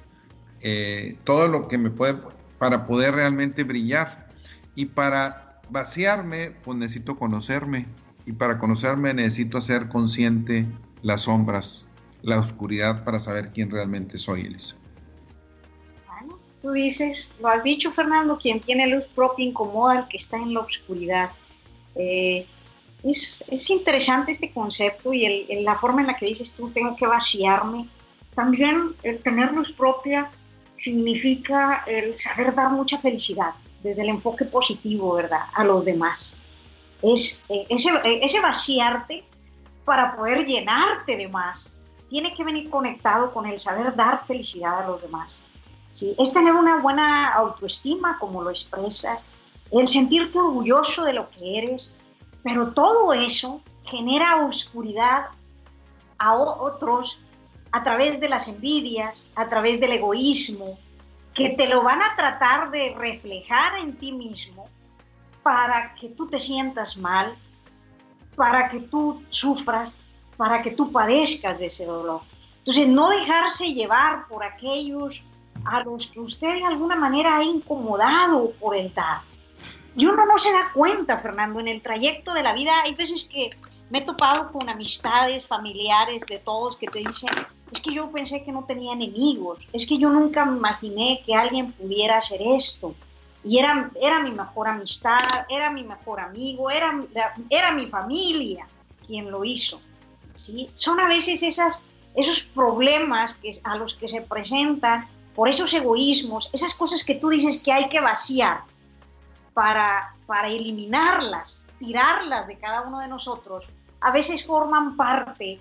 [0.61, 2.17] eh, todo lo que me puede,
[2.59, 4.29] para poder realmente brillar.
[4.77, 7.87] Y para vaciarme, pues necesito conocerme.
[8.27, 10.67] Y para conocerme necesito hacer consciente
[11.03, 11.87] las sombras,
[12.23, 14.77] la oscuridad para saber quién realmente soy, Elisa
[16.65, 20.55] tú dices, lo has dicho Fernando, quien tiene luz propia incomoda al que está en
[20.55, 21.29] la oscuridad.
[21.95, 22.47] Eh,
[23.03, 26.97] es, es, interesante este concepto y el, la forma en la que dices tú, tengo
[26.97, 27.87] que vaciarme.
[28.35, 30.31] También el tener luz propia
[30.79, 33.51] significa el saber dar mucha felicidad
[33.85, 35.43] desde el enfoque positivo, ¿verdad?
[35.53, 36.41] A los demás.
[37.03, 39.25] Es eh, ese, eh, ese vaciarte
[39.85, 41.77] para poder llenarte de más.
[42.09, 45.45] Tiene que venir conectado con el saber dar felicidad a los demás.
[46.19, 49.25] Es tener una buena autoestima, como lo expresas,
[49.71, 51.95] el sentirte orgulloso de lo que eres,
[52.43, 55.27] pero todo eso genera oscuridad
[56.19, 57.21] a otros
[57.71, 60.79] a través de las envidias, a través del egoísmo,
[61.35, 64.69] que te lo van a tratar de reflejar en ti mismo
[65.43, 67.37] para que tú te sientas mal,
[68.37, 69.99] para que tú sufras,
[70.37, 72.23] para que tú padezcas de ese dolor.
[72.59, 75.23] Entonces, no dejarse llevar por aquellos
[75.67, 79.21] a los que usted de alguna manera ha incomodado por el dar.
[79.97, 83.29] Y uno no se da cuenta, Fernando, en el trayecto de la vida hay veces
[83.31, 83.51] que
[83.91, 87.31] me he topado con amistades, familiares de todos que te dicen,
[87.71, 91.35] es que yo pensé que no tenía enemigos, es que yo nunca me imaginé que
[91.35, 92.95] alguien pudiera hacer esto.
[93.45, 95.19] Y era, era mi mejor amistad,
[95.51, 96.99] era mi mejor amigo, era,
[97.51, 98.67] era mi familia
[99.07, 99.81] quien lo hizo.
[100.35, 100.71] ¿sí?
[100.75, 101.83] Son a veces esas,
[102.15, 107.29] esos problemas que, a los que se presentan por esos egoísmos, esas cosas que tú
[107.29, 108.63] dices que hay que vaciar
[109.53, 113.65] para, para eliminarlas tirarlas de cada uno de nosotros,
[114.01, 115.61] a veces forman parte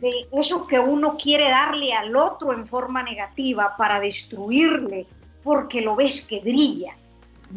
[0.00, 5.06] de eso que uno quiere darle al otro en forma negativa para destruirle,
[5.42, 6.96] porque lo ves que brilla.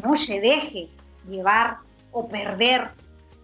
[0.04, 0.90] No se deje
[1.28, 1.78] llevar
[2.12, 2.90] o perder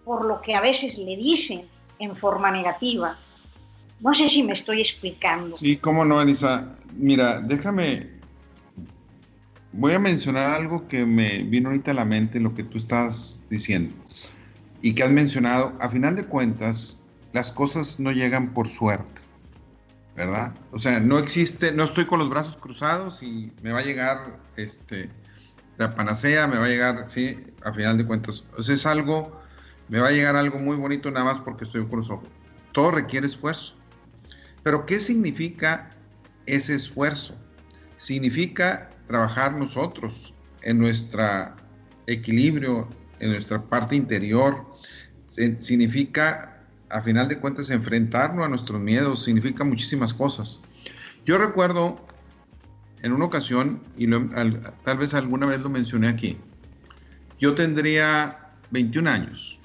[0.04, 3.16] por lo que a veces le dicen en forma negativa.
[4.00, 5.54] No sé si me estoy explicando.
[5.56, 6.74] Sí, cómo no, Elisa.
[6.94, 8.10] Mira, déjame,
[9.72, 13.42] voy a mencionar algo que me vino ahorita a la mente, lo que tú estás
[13.50, 13.94] diciendo
[14.82, 15.76] y que has mencionado.
[15.80, 19.20] A final de cuentas, las cosas no llegan por suerte,
[20.16, 20.54] ¿verdad?
[20.72, 24.38] O sea, no existe, no estoy con los brazos cruzados y me va a llegar
[24.56, 25.10] este,
[25.76, 28.46] la panacea, me va a llegar, sí, a final de cuentas.
[28.56, 29.40] O es algo,
[29.88, 32.28] me va a llegar algo muy bonito nada más porque estoy con los ojos.
[32.72, 33.74] Todo requiere esfuerzo.
[34.62, 35.90] Pero ¿qué significa
[36.46, 37.34] ese esfuerzo?
[37.96, 41.24] Significa trabajar nosotros en nuestro
[42.06, 42.88] equilibrio,
[43.20, 44.66] en nuestra parte interior.
[45.28, 46.58] Significa
[46.90, 50.62] a final de cuentas, enfrentarnos a nuestros miedos significa muchísimas cosas.
[51.24, 52.04] Yo recuerdo
[53.02, 56.38] en una ocasión, y tal vez alguna vez lo mencioné aquí,
[57.38, 59.58] yo tendría 21 años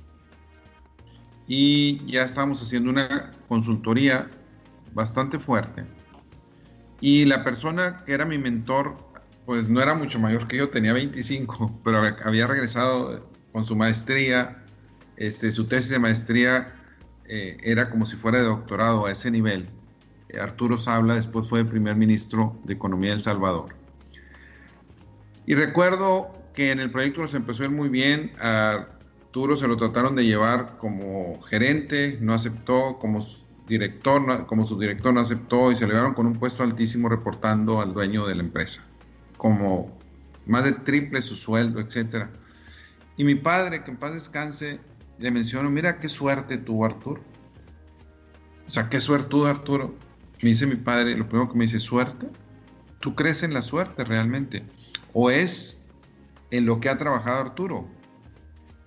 [1.48, 4.30] y ya estábamos haciendo una consultoría
[4.94, 5.84] bastante fuerte.
[7.02, 8.96] Y la persona que era mi mentor,
[9.46, 14.64] pues no era mucho mayor que yo, tenía 25, pero había regresado con su maestría,
[15.16, 16.76] este, su tesis de maestría
[17.26, 19.70] eh, era como si fuera de doctorado a ese nivel.
[20.30, 23.76] Eh, Arturo Sabla después fue primer ministro de Economía de El Salvador.
[25.46, 28.32] Y recuerdo que en el proyecto nos empezó a ir muy bien.
[28.40, 33.26] Arturo se lo trataron de llevar como gerente, no aceptó, como
[33.68, 37.94] director, como subdirector no aceptó y se le llevaron con un puesto altísimo reportando al
[37.94, 38.86] dueño de la empresa,
[39.38, 39.98] como
[40.46, 42.28] más de triple su sueldo, etc.
[43.18, 44.80] Y mi padre, que en paz descanse,
[45.20, 47.22] le menciono, mira qué suerte tuvo Arturo.
[48.68, 49.96] O sea, qué suerte tuvo Arturo.
[50.42, 52.28] Me dice mi padre, lo primero que me dice, suerte.
[53.00, 54.64] ¿Tú crees en la suerte realmente?
[55.14, 55.86] ¿O es
[56.52, 57.88] en lo que ha trabajado Arturo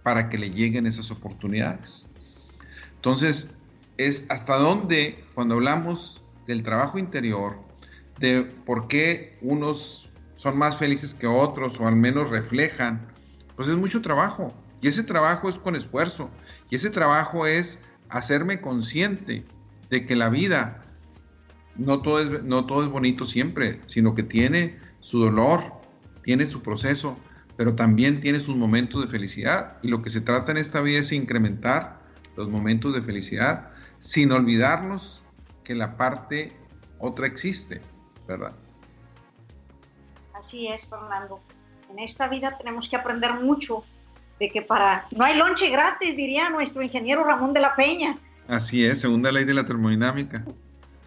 [0.02, 2.06] para que le lleguen esas oportunidades?
[2.96, 3.54] Entonces,
[3.98, 7.58] es hasta dónde, cuando hablamos del trabajo interior,
[8.18, 13.06] de por qué unos son más felices que otros o al menos reflejan,
[13.56, 14.54] pues es mucho trabajo.
[14.80, 16.30] Y ese trabajo es con esfuerzo.
[16.70, 19.44] Y ese trabajo es hacerme consciente
[19.90, 20.82] de que la vida
[21.76, 25.60] no todo es, no todo es bonito siempre, sino que tiene su dolor,
[26.22, 27.16] tiene su proceso,
[27.56, 29.78] pero también tiene sus momentos de felicidad.
[29.82, 32.00] Y lo que se trata en esta vida es incrementar
[32.36, 35.24] los momentos de felicidad sin olvidarnos
[35.64, 36.52] que la parte
[36.98, 37.80] otra existe,
[38.28, 38.54] ¿verdad?
[40.34, 41.40] Así es, Fernando.
[41.90, 43.84] En esta vida tenemos que aprender mucho
[44.38, 48.16] de que para no hay lonche gratis, diría nuestro ingeniero Ramón de la Peña.
[48.48, 50.44] Así es, segunda ley de la termodinámica.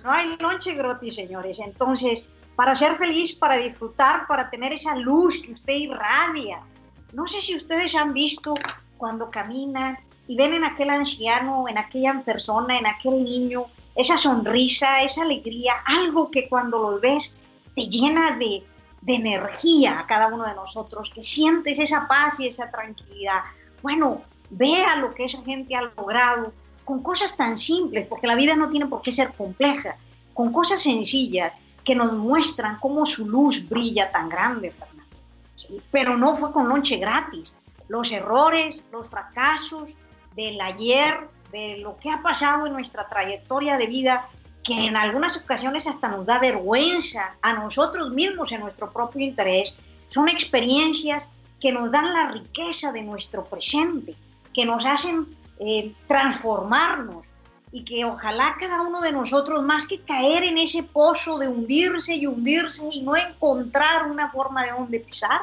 [0.03, 1.59] No hay lonche gratis, señores.
[1.59, 6.59] Entonces, para ser feliz, para disfrutar, para tener esa luz que usted irradia.
[7.13, 8.53] No sé si ustedes han visto
[8.97, 13.65] cuando caminan y ven en aquel anciano, en aquella persona, en aquel niño,
[13.95, 17.39] esa sonrisa, esa alegría, algo que cuando lo ves
[17.75, 18.63] te llena de,
[19.01, 23.41] de energía a cada uno de nosotros, que sientes esa paz y esa tranquilidad.
[23.81, 26.51] Bueno, vea lo que esa gente ha logrado
[26.83, 29.95] con cosas tan simples, porque la vida no tiene por qué ser compleja,
[30.33, 34.73] con cosas sencillas que nos muestran cómo su luz brilla tan grande.
[35.91, 37.53] Pero no fue con lonche gratis.
[37.87, 39.91] Los errores, los fracasos
[40.35, 44.29] del ayer, de lo que ha pasado en nuestra trayectoria de vida,
[44.69, 49.75] que en algunas ocasiones hasta nos da vergüenza a nosotros mismos en nuestro propio interés,
[50.09, 51.25] son experiencias
[51.59, 54.13] que nos dan la riqueza de nuestro presente,
[54.53, 57.25] que nos hacen eh, transformarnos
[57.71, 62.13] y que ojalá cada uno de nosotros, más que caer en ese pozo de hundirse
[62.13, 65.41] y hundirse y no encontrar una forma de dónde pisar,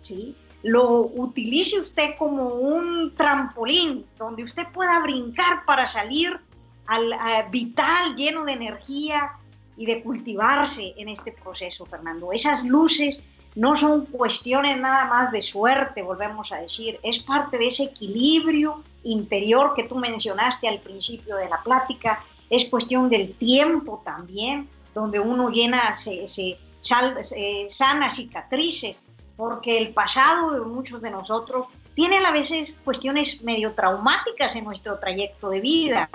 [0.00, 0.34] ¿sí?
[0.64, 6.40] lo utilice usted como un trampolín donde usted pueda brincar para salir
[6.86, 7.14] al,
[7.50, 9.32] vital, lleno de energía
[9.76, 12.32] y de cultivarse en este proceso, Fernando.
[12.32, 13.20] Esas luces
[13.54, 18.82] no son cuestiones nada más de suerte, volvemos a decir, es parte de ese equilibrio
[19.04, 25.20] interior que tú mencionaste al principio de la plática, es cuestión del tiempo también, donde
[25.20, 26.58] uno llena, se, se,
[27.68, 28.98] sana cicatrices,
[29.36, 34.98] porque el pasado de muchos de nosotros tiene a veces cuestiones medio traumáticas en nuestro
[34.98, 36.10] trayecto de vida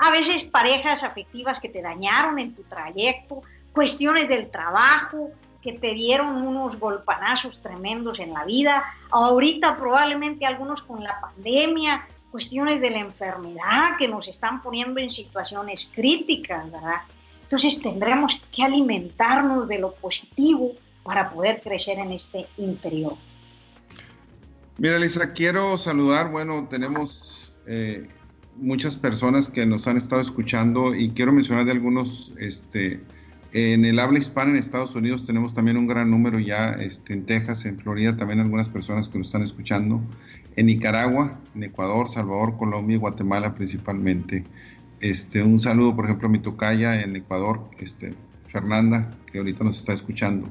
[0.00, 3.42] a veces parejas afectivas que te dañaron en tu trayecto,
[3.72, 5.30] cuestiones del trabajo,
[5.62, 12.06] que te dieron unos golpanazos tremendos en la vida, ahorita probablemente algunos con la pandemia,
[12.30, 17.02] cuestiones de la enfermedad que nos están poniendo en situaciones críticas, ¿verdad?
[17.42, 20.72] Entonces tendremos que alimentarnos de lo positivo
[21.02, 23.14] para poder crecer en este interior.
[24.76, 28.06] Mira, Lisa, quiero saludar, bueno, tenemos eh,
[28.60, 33.00] muchas personas que nos han estado escuchando y quiero mencionar de algunos, este,
[33.52, 37.24] en el habla hispana en Estados Unidos tenemos también un gran número ya, este, en
[37.24, 40.02] Texas, en Florida también algunas personas que nos están escuchando,
[40.56, 44.44] en Nicaragua, en Ecuador, Salvador, Colombia y Guatemala principalmente.
[45.00, 48.14] Este, un saludo, por ejemplo, a mi tocaya en Ecuador, este,
[48.48, 50.50] Fernanda, que ahorita nos está escuchando.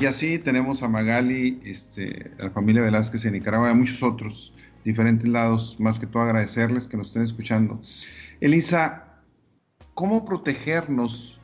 [0.00, 4.02] Y así tenemos a Magali, este, a la familia Velázquez en Nicaragua y a muchos
[4.02, 4.52] otros
[4.84, 5.76] diferentes lados.
[5.80, 7.80] Más que todo agradecerles que nos estén escuchando.
[8.40, 9.04] Elisa,
[9.94, 11.40] ¿cómo protegernos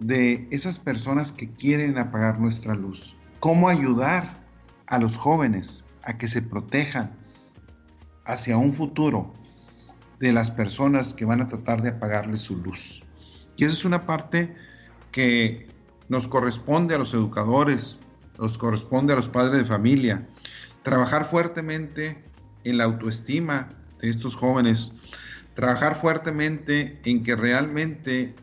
[0.00, 3.16] de esas personas que quieren apagar nuestra luz?
[3.38, 4.42] ¿Cómo ayudar
[4.86, 7.12] a los jóvenes a que se protejan
[8.24, 9.32] hacia un futuro
[10.22, 13.02] de las personas que van a tratar de apagarle su luz.
[13.56, 14.54] Y esa es una parte
[15.10, 15.66] que
[16.08, 17.98] nos corresponde a los educadores,
[18.38, 20.26] nos corresponde a los padres de familia,
[20.84, 22.22] trabajar fuertemente
[22.64, 24.94] en la autoestima de estos jóvenes,
[25.54, 28.34] trabajar fuertemente en que realmente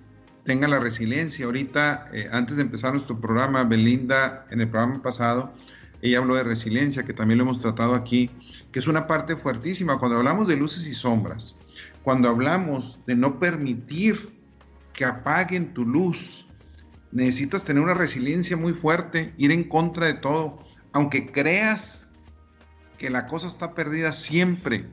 [0.44, 1.46] tengan la resiliencia.
[1.46, 5.54] Ahorita, eh, antes de empezar nuestro programa, Belinda, en el programa pasado,
[6.02, 8.32] ella habló de resiliencia, que también lo hemos tratado aquí,
[8.72, 10.00] que es una parte fuertísima.
[10.00, 11.56] Cuando hablamos de luces y sombras,
[12.04, 14.40] cuando hablamos de no permitir
[14.94, 16.46] que apaguen tu luz,
[17.12, 20.60] necesitas tener una resiliencia muy fuerte, ir en contra de todo,
[20.94, 22.09] aunque creas
[23.00, 24.86] que la cosa está perdida siempre,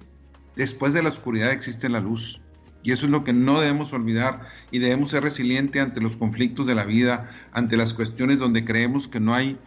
[0.54, 2.40] después de la oscuridad existe la luz.
[2.82, 6.66] Y eso es lo que no debemos olvidar y debemos ser resilientes ante los conflictos
[6.68, 9.58] de la vida, ante las cuestiones donde creemos que no hay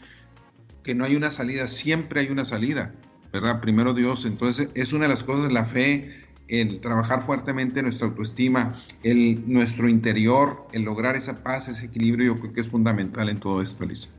[0.83, 2.95] que no hay una salida, siempre hay una salida,
[3.33, 3.59] ¿verdad?
[3.59, 8.73] Primero Dios, entonces es una de las cosas la fe, el trabajar fuertemente nuestra autoestima,
[9.03, 13.39] el, nuestro interior, el lograr esa paz, ese equilibrio, yo creo que es fundamental en
[13.39, 14.09] todo esto, Elisa.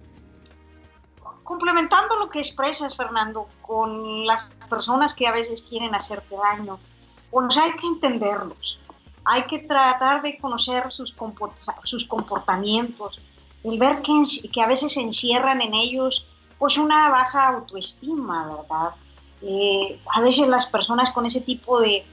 [1.51, 6.79] Complementando lo que expresas, Fernando, con las personas que a veces quieren hacerte daño,
[7.29, 8.79] pues hay que entenderlos,
[9.25, 11.13] hay que tratar de conocer sus,
[12.07, 13.21] comportamientos,
[13.65, 14.13] el ver que,
[14.53, 16.25] que a veces se encierran en ellos
[16.57, 18.95] pues una baja autoestima, ¿verdad?
[19.43, 22.07] Eh, a veces las personas con ese tipo de,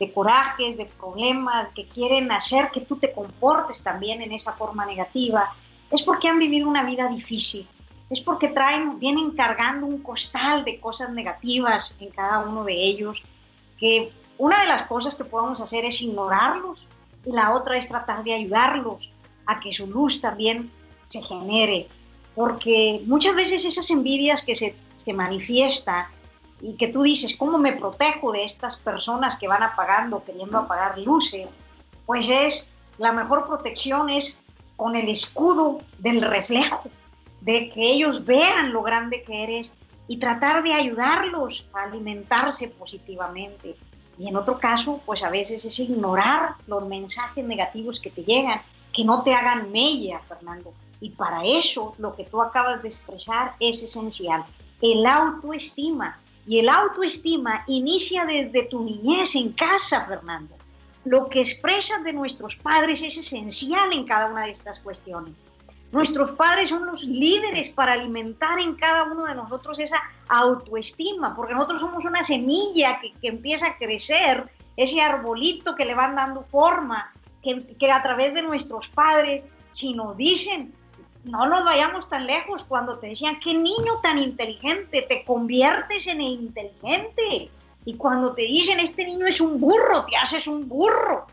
[0.00, 4.84] de corajes, de problemas, que quieren hacer que tú te comportes también en esa forma
[4.84, 5.54] negativa,
[5.92, 7.68] es porque han vivido una vida difícil,
[8.10, 13.22] es porque traen, vienen cargando un costal de cosas negativas en cada uno de ellos,
[13.78, 16.86] que una de las cosas que podemos hacer es ignorarlos
[17.24, 19.10] y la otra es tratar de ayudarlos
[19.46, 20.70] a que su luz también
[21.06, 21.88] se genere,
[22.34, 26.06] porque muchas veces esas envidias que se, se manifiestan
[26.60, 30.98] y que tú dices, ¿cómo me protejo de estas personas que van apagando, queriendo apagar
[30.98, 31.54] luces?
[32.06, 34.38] Pues es, la mejor protección es
[34.76, 36.82] con el escudo del reflejo,
[37.40, 39.72] de que ellos vean lo grande que eres
[40.08, 43.76] y tratar de ayudarlos a alimentarse positivamente.
[44.18, 48.60] Y en otro caso, pues a veces es ignorar los mensajes negativos que te llegan,
[48.92, 50.74] que no te hagan mella, Fernando.
[51.00, 54.44] Y para eso lo que tú acabas de expresar es esencial.
[54.82, 60.56] El autoestima, y el autoestima inicia desde tu niñez en casa, Fernando.
[61.04, 65.42] Lo que expresas de nuestros padres es esencial en cada una de estas cuestiones.
[65.92, 71.54] Nuestros padres son los líderes para alimentar en cada uno de nosotros esa autoestima, porque
[71.54, 77.12] nosotros somos una semilla que, empieza a crecer, ese arbolito que le van dando forma,
[77.42, 80.72] que, que a través de nuestros padres, si nos dicen,
[81.24, 86.20] no nos vayamos tan lejos cuando te decían, qué niño tan inteligente, te conviertes en
[86.20, 87.50] inteligente.
[87.84, 91.26] Y cuando te dicen, este niño es un burro, te haces un burro.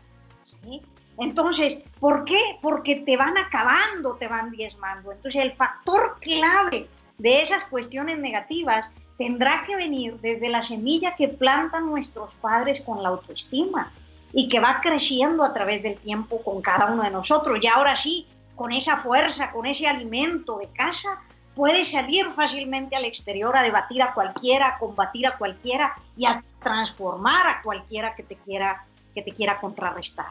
[1.18, 2.38] Entonces, ¿por qué?
[2.62, 5.12] Porque te van acabando, te van diezmando.
[5.12, 6.88] Entonces, el factor clave
[7.18, 13.02] de esas cuestiones negativas tendrá que venir desde la semilla que plantan nuestros padres con
[13.02, 13.92] la autoestima
[14.32, 17.58] y que va creciendo a través del tiempo con cada uno de nosotros.
[17.60, 21.20] Y ahora sí, con esa fuerza, con ese alimento de casa,
[21.56, 26.44] puedes salir fácilmente al exterior a debatir a cualquiera, a combatir a cualquiera y a
[26.62, 30.28] transformar a cualquiera que te quiera, que te quiera contrarrestar.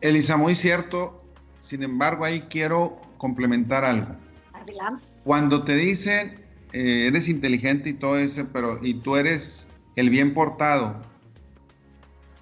[0.00, 1.18] Elisa, muy cierto.
[1.58, 4.14] Sin embargo, ahí quiero complementar algo.
[4.52, 5.04] Adelante.
[5.24, 10.34] Cuando te dicen eh, eres inteligente y todo eso, pero y tú eres el bien
[10.34, 11.00] portado,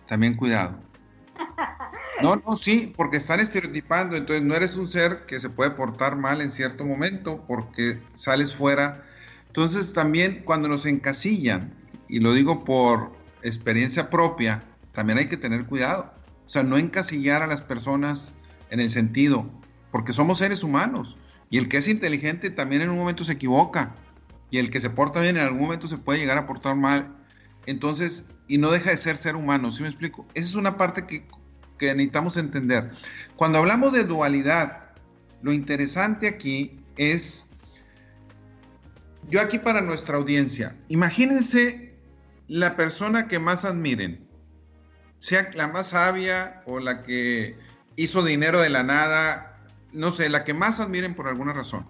[0.07, 0.79] también cuidado.
[2.21, 6.15] No, no, sí, porque están estereotipando, entonces no eres un ser que se puede portar
[6.15, 9.05] mal en cierto momento porque sales fuera.
[9.49, 11.75] Entonces también cuando nos encasillan,
[12.09, 13.11] y lo digo por
[13.43, 16.13] experiencia propia, también hay que tener cuidado.
[16.47, 18.33] O sea, no encasillar a las personas
[18.71, 19.49] en el sentido,
[19.91, 21.17] porque somos seres humanos,
[21.51, 23.95] y el que es inteligente también en un momento se equivoca,
[24.51, 27.17] y el que se porta bien en algún momento se puede llegar a portar mal.
[27.67, 30.27] Entonces, y no deja de ser ser humano, ¿sí me explico?
[30.35, 31.27] Esa es una parte que,
[31.79, 32.91] que necesitamos entender.
[33.37, 34.91] Cuando hablamos de dualidad,
[35.43, 37.51] lo interesante aquí es,
[39.29, 41.95] yo aquí para nuestra audiencia, imagínense
[42.49, 44.27] la persona que más admiren,
[45.23, 47.57] sea la más sabia o la que
[47.95, 49.57] hizo dinero de la nada,
[49.93, 51.87] no sé, la que más admiren por alguna razón.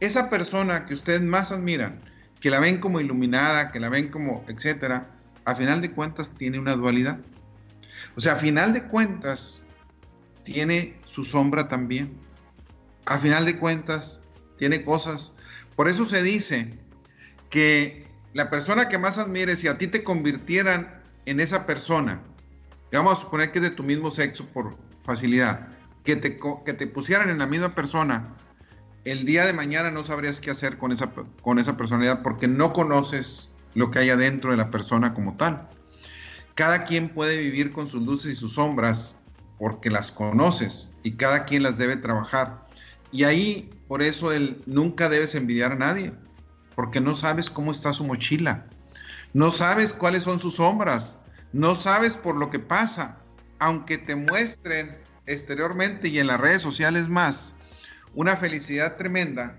[0.00, 2.00] Esa persona que ustedes más admiran,
[2.40, 5.10] que la ven como iluminada, que la ven como, etcétera,
[5.44, 7.18] a final de cuentas tiene una dualidad.
[8.16, 9.62] O sea, a final de cuentas
[10.42, 12.16] tiene su sombra también.
[13.04, 14.22] A final de cuentas
[14.56, 15.34] tiene cosas.
[15.76, 16.72] Por eso se dice
[17.50, 22.22] que la persona que más admires, si a ti te convirtieran en esa persona,
[22.92, 25.68] vamos a suponer que es de tu mismo sexo por facilidad,
[26.04, 28.34] que te, que te pusieran en la misma persona,
[29.04, 31.12] el día de mañana no sabrías qué hacer con esa,
[31.42, 35.68] con esa personalidad porque no conoces lo que hay adentro de la persona como tal.
[36.56, 39.16] Cada quien puede vivir con sus luces y sus sombras
[39.58, 42.66] porque las conoces y cada quien las debe trabajar.
[43.12, 46.12] Y ahí, por eso, el nunca debes envidiar a nadie,
[46.74, 48.66] porque no sabes cómo está su mochila,
[49.34, 51.16] no sabes cuáles son sus sombras,
[51.56, 53.16] no sabes por lo que pasa,
[53.60, 54.94] aunque te muestren
[55.24, 57.54] exteriormente y en las redes sociales más
[58.14, 59.56] una felicidad tremenda,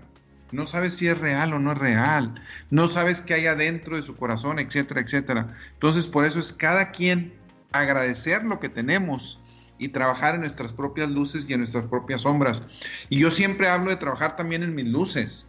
[0.52, 2.40] no sabes si es real o no es real,
[2.70, 5.56] no sabes qué hay adentro de su corazón, etcétera, etcétera.
[5.72, 7.34] Entonces, por eso es cada quien
[7.72, 9.40] agradecer lo que tenemos
[9.76, 12.62] y trabajar en nuestras propias luces y en nuestras propias sombras.
[13.08, 15.46] Y yo siempre hablo de trabajar también en mis luces,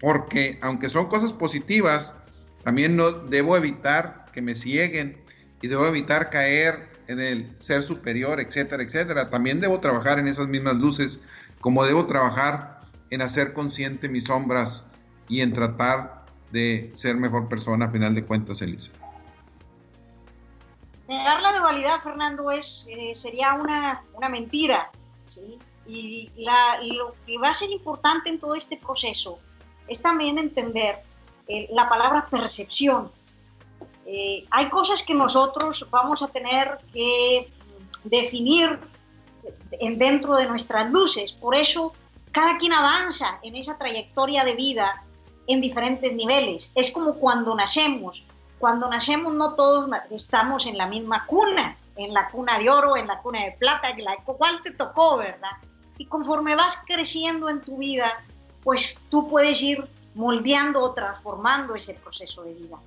[0.00, 2.14] porque aunque son cosas positivas,
[2.64, 5.25] también no debo evitar que me cieguen
[5.62, 9.30] y debo evitar caer en el ser superior, etcétera, etcétera.
[9.30, 11.20] También debo trabajar en esas mismas luces,
[11.60, 12.80] como debo trabajar
[13.10, 14.86] en hacer consciente mis sombras
[15.28, 18.90] y en tratar de ser mejor persona a final de cuentas, Elisa.
[21.08, 24.90] Negar la dualidad, Fernando, es, eh, sería una, una mentira.
[25.86, 29.38] Y, lo que va a ser importante en todo este proceso
[29.86, 30.98] es también entender
[31.46, 33.12] eh, la palabra percepción.
[34.06, 37.52] Eh, hay cosas que nosotros vamos a tener que
[38.04, 38.78] definir
[39.72, 41.32] en, dentro de nuestras luces.
[41.32, 41.92] Por eso
[42.30, 45.02] cada quien avanza en esa trayectoria de vida
[45.46, 46.72] en diferentes niveles.
[46.74, 48.22] Es como cuando nacemos.
[48.58, 53.06] Cuando nacemos no todos estamos en la misma cuna, en la cuna de oro, en
[53.06, 54.16] la cuna de plata, en la
[54.62, 55.50] te tocó, ¿verdad?
[55.98, 58.24] Y conforme vas creciendo en tu vida,
[58.62, 62.78] pues tú puedes ir moldeando o transformando ese proceso de vida.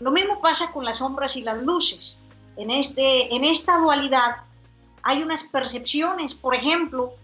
[0.00, 2.18] Lo mismo pasa con las sombras y las luces.
[2.56, 4.36] En, este, en esta dualidad
[5.02, 7.14] hay unas percepciones, por ejemplo,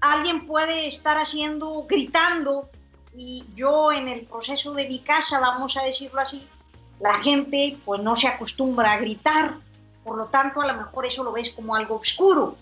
[0.00, 2.70] alguien puede estar haciendo, gritando,
[3.16, 6.48] y yo en el proceso de mi casa, vamos a decirlo así,
[7.00, 9.56] la gente pues no se acostumbra a gritar,
[10.04, 12.56] por lo tanto a lo mejor eso lo ves como algo oscuro.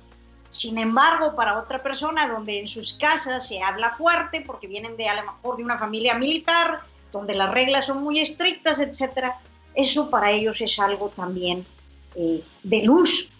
[0.48, 5.08] Sin embargo, para otra persona donde en sus casas se habla fuerte, porque vienen de
[5.08, 6.80] a lo mejor de una familia militar,
[7.12, 9.38] donde las reglas son muy estrictas, etcétera,
[9.74, 11.66] eso para ellos es algo también
[12.14, 13.30] eh, de luz,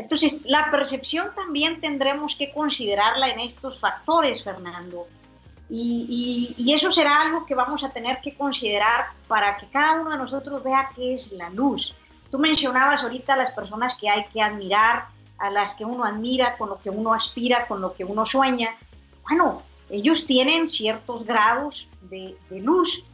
[0.00, 5.06] entonces, la percepción también tendremos que considerarla en estos factores, Fernando.
[5.68, 10.16] Y, eso será algo que vamos a tener que considerar para que cada uno de
[10.16, 11.94] nosotros vea qué es la luz.
[12.30, 16.70] Tú mencionabas ahorita las personas que hay que admirar, a las que uno admira, con
[16.70, 18.78] lo que uno aspira, con lo que uno sueña.
[19.28, 23.04] Bueno, ellos tienen ciertos grados de luz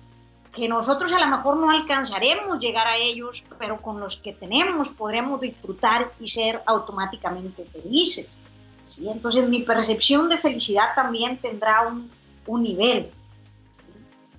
[0.56, 4.88] que nosotros a lo mejor no alcanzaremos llegar a ellos, pero con los que tenemos
[4.88, 8.40] podremos disfrutar y ser automáticamente felices.
[8.86, 9.06] ¿sí?
[9.06, 12.10] Entonces mi percepción de felicidad también tendrá un,
[12.46, 13.10] un nivel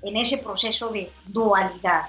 [0.02, 2.06] en ese proceso de dualidad.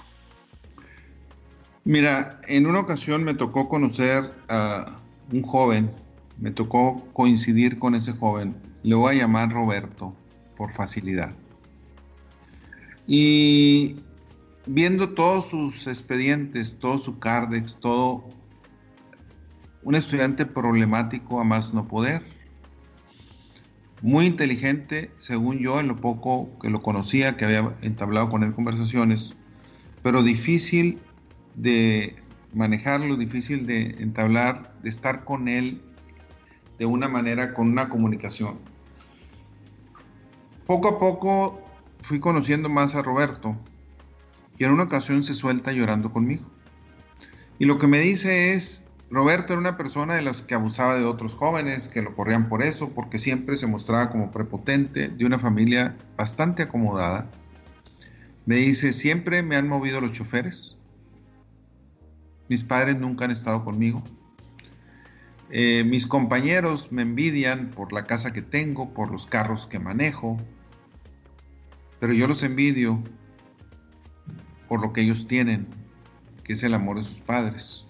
[1.85, 4.87] Mira, en una ocasión me tocó conocer a
[5.31, 5.91] un joven,
[6.39, 10.15] me tocó coincidir con ese joven, le voy a llamar Roberto
[10.57, 11.33] por facilidad.
[13.09, 13.97] Y
[14.67, 18.29] viendo todos sus expedientes, todo su cardex, todo
[19.83, 22.23] un estudiante problemático a más no poder.
[24.03, 28.53] Muy inteligente, según yo, en lo poco que lo conocía, que había entablado con él
[28.53, 29.35] conversaciones,
[30.03, 31.01] pero difícil
[31.57, 32.15] de
[32.53, 35.81] manejarlo, difícil de entablar, de estar con él
[36.79, 38.59] de una manera con una comunicación.
[40.67, 41.68] Poco a poco
[42.01, 43.57] fui conociendo más a Roberto
[44.59, 46.45] y en una ocasión se suelta llorando conmigo.
[47.59, 51.05] Y lo que me dice es, Roberto era una persona de las que abusaba de
[51.05, 55.39] otros jóvenes, que lo corrían por eso, porque siempre se mostraba como prepotente, de una
[55.39, 57.31] familia bastante acomodada.
[58.47, 60.77] Me dice, siempre me han movido los choferes.
[62.49, 64.03] Mis padres nunca han estado conmigo.
[65.51, 70.37] Eh, mis compañeros me envidian por la casa que tengo, por los carros que manejo,
[72.01, 73.03] pero yo los envidio
[74.69, 75.67] por lo que ellos tienen,
[76.45, 77.87] que es el amor de sus padres.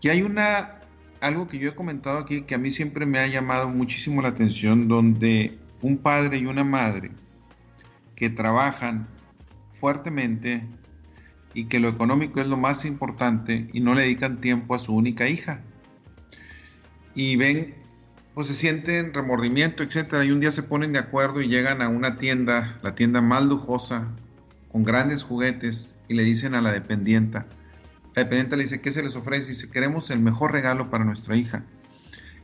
[0.00, 0.80] Y hay una,
[1.20, 4.28] algo que yo he comentado aquí que a mí siempre me ha llamado muchísimo la
[4.28, 7.10] atención, donde un padre y una madre
[8.16, 9.06] que trabajan
[9.72, 10.66] fuertemente
[11.54, 14.94] y que lo económico es lo más importante y no le dedican tiempo a su
[14.94, 15.62] única hija
[17.18, 17.74] y ven,
[18.38, 21.88] pues se sienten remordimiento, etcétera, y un día se ponen de acuerdo y llegan a
[21.88, 24.06] una tienda, la tienda más lujosa,
[24.70, 27.46] con grandes juguetes, y le dicen a la dependienta,
[28.14, 29.46] la dependienta le dice, ¿qué se les ofrece?
[29.46, 31.64] Y dice, queremos el mejor regalo para nuestra hija.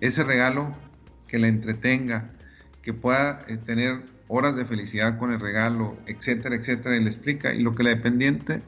[0.00, 0.76] Ese regalo
[1.28, 2.28] que la entretenga,
[2.82, 7.54] que pueda eh, tener horas de felicidad con el regalo, etcétera, etcétera, y le explica.
[7.54, 8.62] Y lo que la dependiente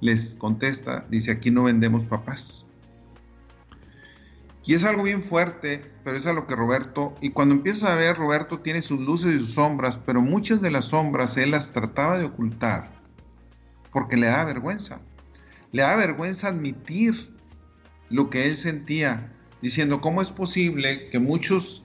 [0.00, 2.69] les contesta, dice, aquí no vendemos papás.
[4.70, 7.96] Y es algo bien fuerte, pero es a lo que Roberto, y cuando empieza a
[7.96, 11.72] ver, Roberto tiene sus luces y sus sombras, pero muchas de las sombras él las
[11.72, 12.88] trataba de ocultar
[13.90, 15.00] porque le da vergüenza.
[15.72, 17.34] Le da vergüenza admitir
[18.10, 21.82] lo que él sentía, diciendo, ¿cómo es posible que muchos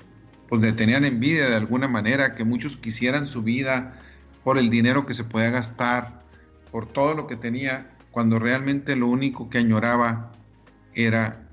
[0.47, 3.99] pues le tenían envidia de alguna manera, que muchos quisieran su vida
[4.43, 6.23] por el dinero que se podía gastar,
[6.71, 10.31] por todo lo que tenía, cuando realmente lo único que añoraba
[10.93, 11.45] era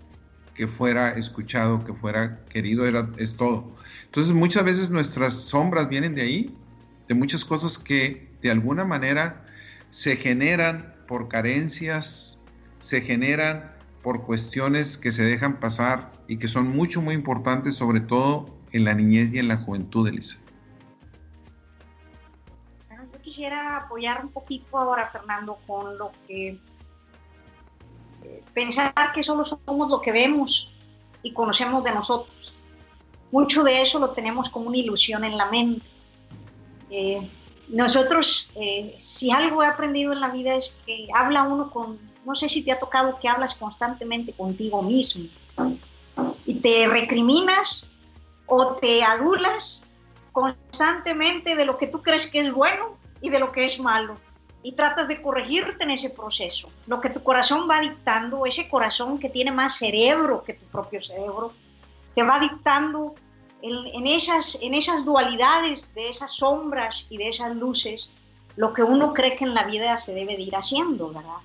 [0.54, 3.72] que fuera escuchado, que fuera querido, era, es todo.
[4.04, 6.56] Entonces muchas veces nuestras sombras vienen de ahí,
[7.08, 9.44] de muchas cosas que de alguna manera
[9.90, 12.38] se generan por carencias,
[12.80, 13.72] se generan
[14.02, 18.84] por cuestiones que se dejan pasar y que son mucho, muy importantes, sobre todo en
[18.84, 20.38] la niñez y en la juventud, Elisa.
[22.90, 26.58] Yo quisiera apoyar un poquito ahora, Fernando, con lo que
[28.54, 30.70] pensar que solo somos lo que vemos
[31.22, 32.54] y conocemos de nosotros.
[33.30, 35.86] Mucho de eso lo tenemos como una ilusión en la mente.
[36.90, 37.28] Eh,
[37.68, 42.34] nosotros, eh, si algo he aprendido en la vida es que habla uno con, no
[42.34, 45.28] sé si te ha tocado que hablas constantemente contigo mismo
[46.44, 47.86] y te recriminas
[48.46, 49.86] o te adulas
[50.32, 54.16] constantemente de lo que tú crees que es bueno y de lo que es malo
[54.62, 56.68] y tratas de corregirte en ese proceso.
[56.86, 61.02] Lo que tu corazón va dictando, ese corazón que tiene más cerebro que tu propio
[61.02, 61.52] cerebro,
[62.14, 63.14] te va dictando
[63.60, 68.10] en, esas, en esas dualidades de esas sombras y de esas luces
[68.56, 71.38] lo que uno cree que en la vida se debe de ir haciendo, ¿verdad?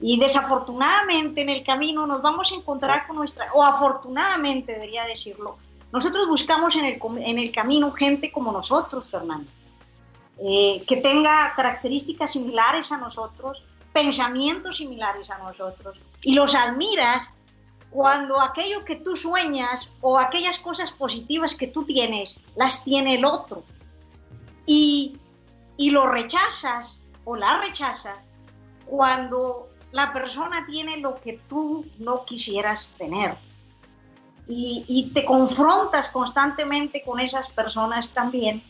[0.00, 5.58] Y desafortunadamente en el camino nos vamos a encontrar con nuestra, o afortunadamente debería decirlo,
[5.92, 9.50] nosotros buscamos en el, en el camino gente como nosotros, Fernando
[10.42, 13.62] eh, que tenga características similares a nosotros,
[13.92, 17.30] pensamientos similares a nosotros, y los admiras
[17.90, 23.24] cuando aquello que tú sueñas o aquellas cosas positivas que tú tienes, las tiene el
[23.24, 23.64] otro.
[24.64, 25.18] Y,
[25.76, 28.30] y lo rechazas o la rechazas
[28.86, 33.36] cuando la persona tiene lo que tú no quisieras tener.
[34.46, 38.62] Y, y, te confrontas constantemente con esas personas también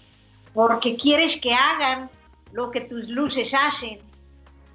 [0.54, 2.10] porque quieres que hagan
[2.52, 4.00] lo que tus luces hacen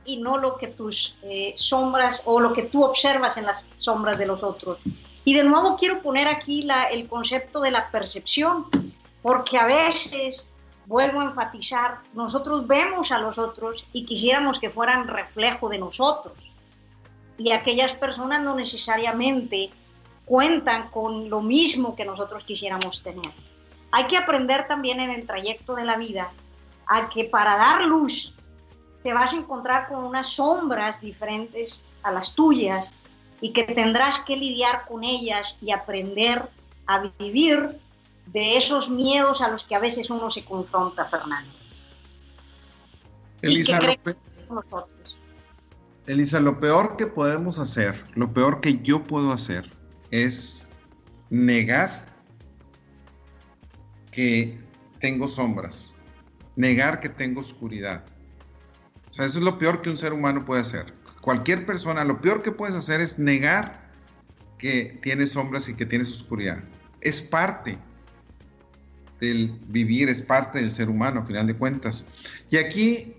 [0.05, 4.17] y no lo que tus eh, sombras o lo que tú observas en las sombras
[4.17, 4.79] de los otros.
[5.25, 8.67] Y de nuevo quiero poner aquí el concepto de la percepción,
[9.23, 10.47] porque a veces,
[10.85, 16.37] vuelvo a enfatizar, nosotros vemos a los otros y quisiéramos que fueran reflejo de nosotros.
[17.37, 19.71] Y aquellas personas no necesariamente
[20.25, 23.31] cuentan con lo mismo que nosotros quisiéramos tener.
[23.95, 26.29] Hay que aprender también en el trayecto de la vida
[26.85, 28.35] a que para dar luz
[29.03, 32.91] te vas a encontrar con unas sombras diferentes a las tuyas
[33.39, 36.49] y que tendrás que lidiar con ellas y aprender
[36.87, 37.79] a vivir
[38.25, 41.53] de esos miedos a los que a veces uno se confronta, Fernando.
[43.41, 44.87] Elisa, lo,
[46.05, 49.71] Elisa, lo peor que podemos hacer, lo peor que yo puedo hacer
[50.11, 50.69] es
[51.29, 52.13] negar
[54.15, 54.57] que
[55.01, 55.93] tengo sombras,
[56.55, 58.05] negar que tengo oscuridad.
[59.11, 60.85] O sea, eso es lo peor que un ser humano puede hacer.
[61.19, 63.91] Cualquier persona, lo peor que puedes hacer es negar
[64.57, 66.63] que tienes sombras y que tienes oscuridad.
[67.01, 67.77] es parte
[69.19, 72.05] del vivir, es parte del ser humano, a final de cuentas.
[72.49, 73.15] Y aquí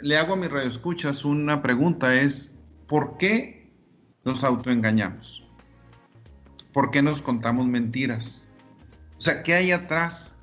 [0.00, 2.54] le hago a mis radioescuchas una pregunta, es,
[2.86, 3.72] ¿por qué
[4.24, 5.44] nos autoengañamos?
[6.72, 8.47] ¿Por qué nos contamos mentiras?
[9.18, 10.34] O sea, ¿qué hay atrás?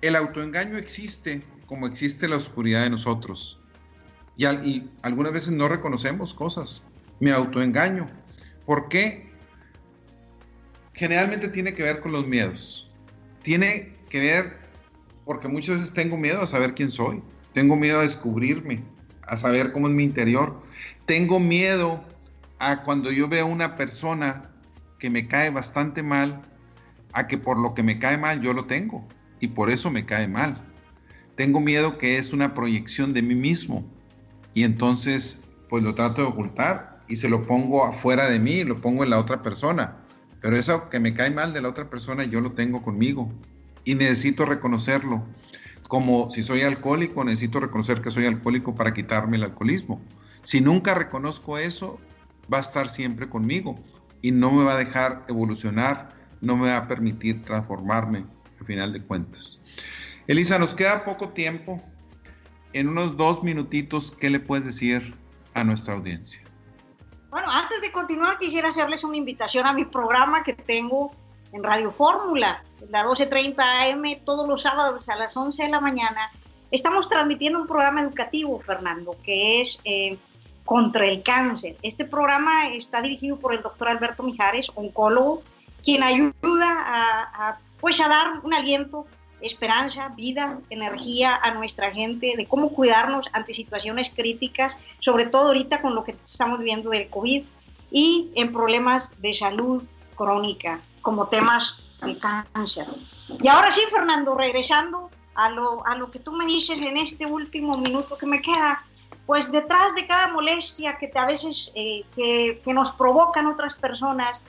[0.00, 3.60] El autoengaño existe como existe la oscuridad de nosotros.
[4.36, 6.84] Y, y algunas veces no reconocemos cosas.
[7.20, 8.08] Me autoengaño.
[8.66, 9.30] ¿Por qué?
[10.94, 12.90] Generalmente tiene que ver con los miedos.
[13.42, 14.58] Tiene que ver
[15.24, 17.22] porque muchas veces tengo miedo a saber quién soy.
[17.52, 18.82] Tengo miedo a descubrirme,
[19.22, 20.60] a saber cómo es mi interior.
[21.06, 22.02] Tengo miedo
[22.58, 24.50] a cuando yo veo una persona
[24.98, 26.42] que me cae bastante mal,
[27.12, 29.06] a que por lo que me cae mal yo lo tengo
[29.40, 30.62] y por eso me cae mal.
[31.36, 33.84] Tengo miedo que es una proyección de mí mismo
[34.54, 38.80] y entonces pues lo trato de ocultar y se lo pongo afuera de mí, lo
[38.80, 39.96] pongo en la otra persona.
[40.40, 43.30] Pero eso que me cae mal de la otra persona yo lo tengo conmigo
[43.84, 45.24] y necesito reconocerlo.
[45.88, 50.00] Como si soy alcohólico, necesito reconocer que soy alcohólico para quitarme el alcoholismo.
[50.42, 51.98] Si nunca reconozco eso,
[52.52, 53.76] va a estar siempre conmigo
[54.22, 58.24] y no me va a dejar evolucionar, no me va a permitir transformarme
[58.58, 59.60] al final de cuentas.
[60.26, 61.82] Elisa, nos queda poco tiempo.
[62.72, 65.14] En unos dos minutitos, ¿qué le puedes decir
[65.54, 66.40] a nuestra audiencia?
[67.30, 71.10] Bueno, antes de continuar, quisiera hacerles una invitación a mi programa que tengo
[71.52, 76.30] en Radio Fórmula, la 12.30 AM, todos los sábados a las 11 de la mañana.
[76.70, 80.16] Estamos transmitiendo un programa educativo, Fernando, que es eh,
[80.64, 81.76] contra el cáncer.
[81.82, 85.42] Este programa está dirigido por el doctor Alberto Mijares, oncólogo,
[85.82, 89.06] quien ayuda a, pues a dar un aliento,
[89.40, 95.80] esperanza, vida, energía a nuestra gente, de cómo cuidarnos ante situaciones críticas, sobre todo ahorita
[95.80, 97.44] con lo que estamos viviendo del COVID
[97.90, 99.82] y en problemas de salud
[100.14, 102.86] crónica, como temas de cáncer.
[103.42, 107.26] Y ahora sí, Fernando, regresando a lo, a lo que tú me dices en este
[107.26, 108.84] último minuto que me queda,
[109.26, 113.74] pues detrás de cada molestia que te, a veces eh, que, que, nos provocan otras
[113.74, 114.42] personas,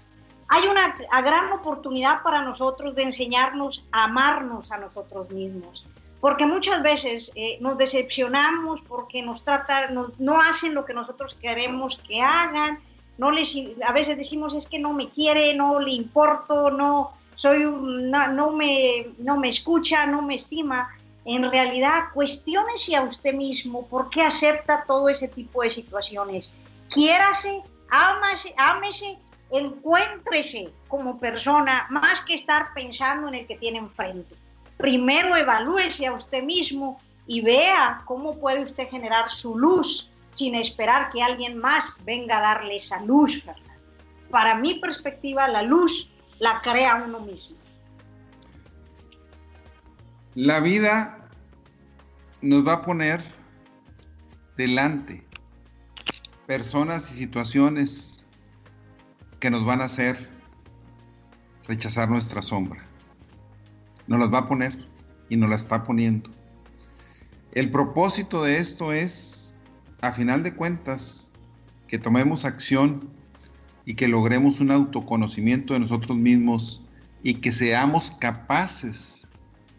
[0.54, 5.86] hay una gran oportunidad para nosotros de enseñarnos a amarnos a nosotros mismos.
[6.20, 11.98] Porque muchas veces eh, nos decepcionamos porque nos tratan, no hacen lo que nosotros queremos
[12.06, 12.80] que hagan,
[13.18, 13.56] no les,
[13.88, 19.08] a veces decimos es que no me quiere, no le importo, no, soy no, me,
[19.20, 20.90] no me escucha, no me estima.
[21.24, 26.54] En realidad, cuestiónese a usted mismo por qué acepta todo ese tipo de situaciones.
[26.90, 29.18] Quiérase, ámase, ámese,
[29.52, 34.36] encuéntrese como persona más que estar pensando en el que tiene enfrente.
[34.78, 41.10] Primero evalúese a usted mismo y vea cómo puede usted generar su luz sin esperar
[41.10, 43.84] que alguien más venga a darle esa luz, Fernando.
[44.30, 47.58] Para mi perspectiva, la luz la crea uno mismo.
[50.34, 51.30] La vida
[52.42, 53.22] nos va a poner
[54.56, 55.26] delante
[56.48, 58.21] personas y situaciones
[59.42, 60.30] que nos van a hacer
[61.68, 62.86] rechazar nuestra sombra.
[64.08, 64.88] Nos las va a poner
[65.30, 66.30] y nos la está poniendo.
[67.52, 69.56] El propósito de esto es
[70.02, 71.32] a final de cuentas,
[71.88, 73.10] que tomemos acción
[73.84, 76.86] y que logremos un autoconocimiento de nosotros mismos
[77.24, 79.28] y que seamos capaces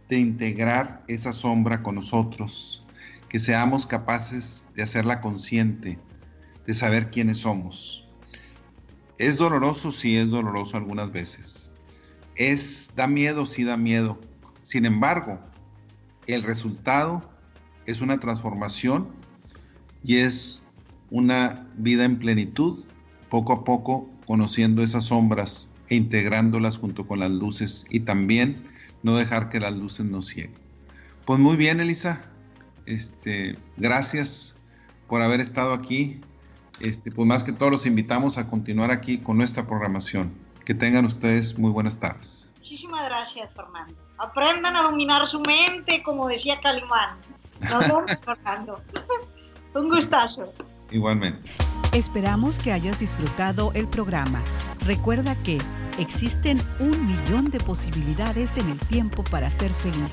[0.08, 2.84] de integrar esa sombra con nosotros,
[3.28, 5.98] que seamos capaces de hacerla consciente,
[6.66, 8.01] de saber quiénes somos.
[9.22, 11.72] Es doloroso, sí es doloroso algunas veces.
[12.34, 14.18] Es da miedo, sí da miedo.
[14.62, 15.38] Sin embargo,
[16.26, 17.30] el resultado
[17.86, 19.06] es una transformación
[20.02, 20.60] y es
[21.12, 22.84] una vida en plenitud,
[23.30, 28.64] poco a poco conociendo esas sombras e integrándolas junto con las luces y también
[29.04, 30.58] no dejar que las luces nos cieguen.
[31.26, 32.22] Pues muy bien, Elisa.
[32.86, 34.56] Este, gracias
[35.06, 36.20] por haber estado aquí.
[36.80, 40.32] Este, pues más que todo los invitamos a continuar aquí con nuestra programación.
[40.64, 42.50] Que tengan ustedes muy buenas tardes.
[42.58, 43.94] Muchísimas gracias, Fernando.
[44.18, 47.18] Aprendan a dominar su mente, como decía Calimán.
[47.60, 48.80] Nos vemos, Fernando.
[49.74, 50.52] Un gustazo.
[50.90, 51.50] Igualmente.
[51.92, 54.42] Esperamos que hayas disfrutado el programa.
[54.86, 55.58] Recuerda que
[55.98, 60.12] existen un millón de posibilidades en el tiempo para ser feliz.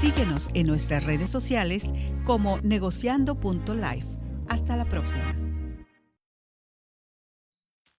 [0.00, 1.92] Síguenos en nuestras redes sociales
[2.24, 4.08] como negociando.life.
[4.48, 5.41] Hasta la próxima.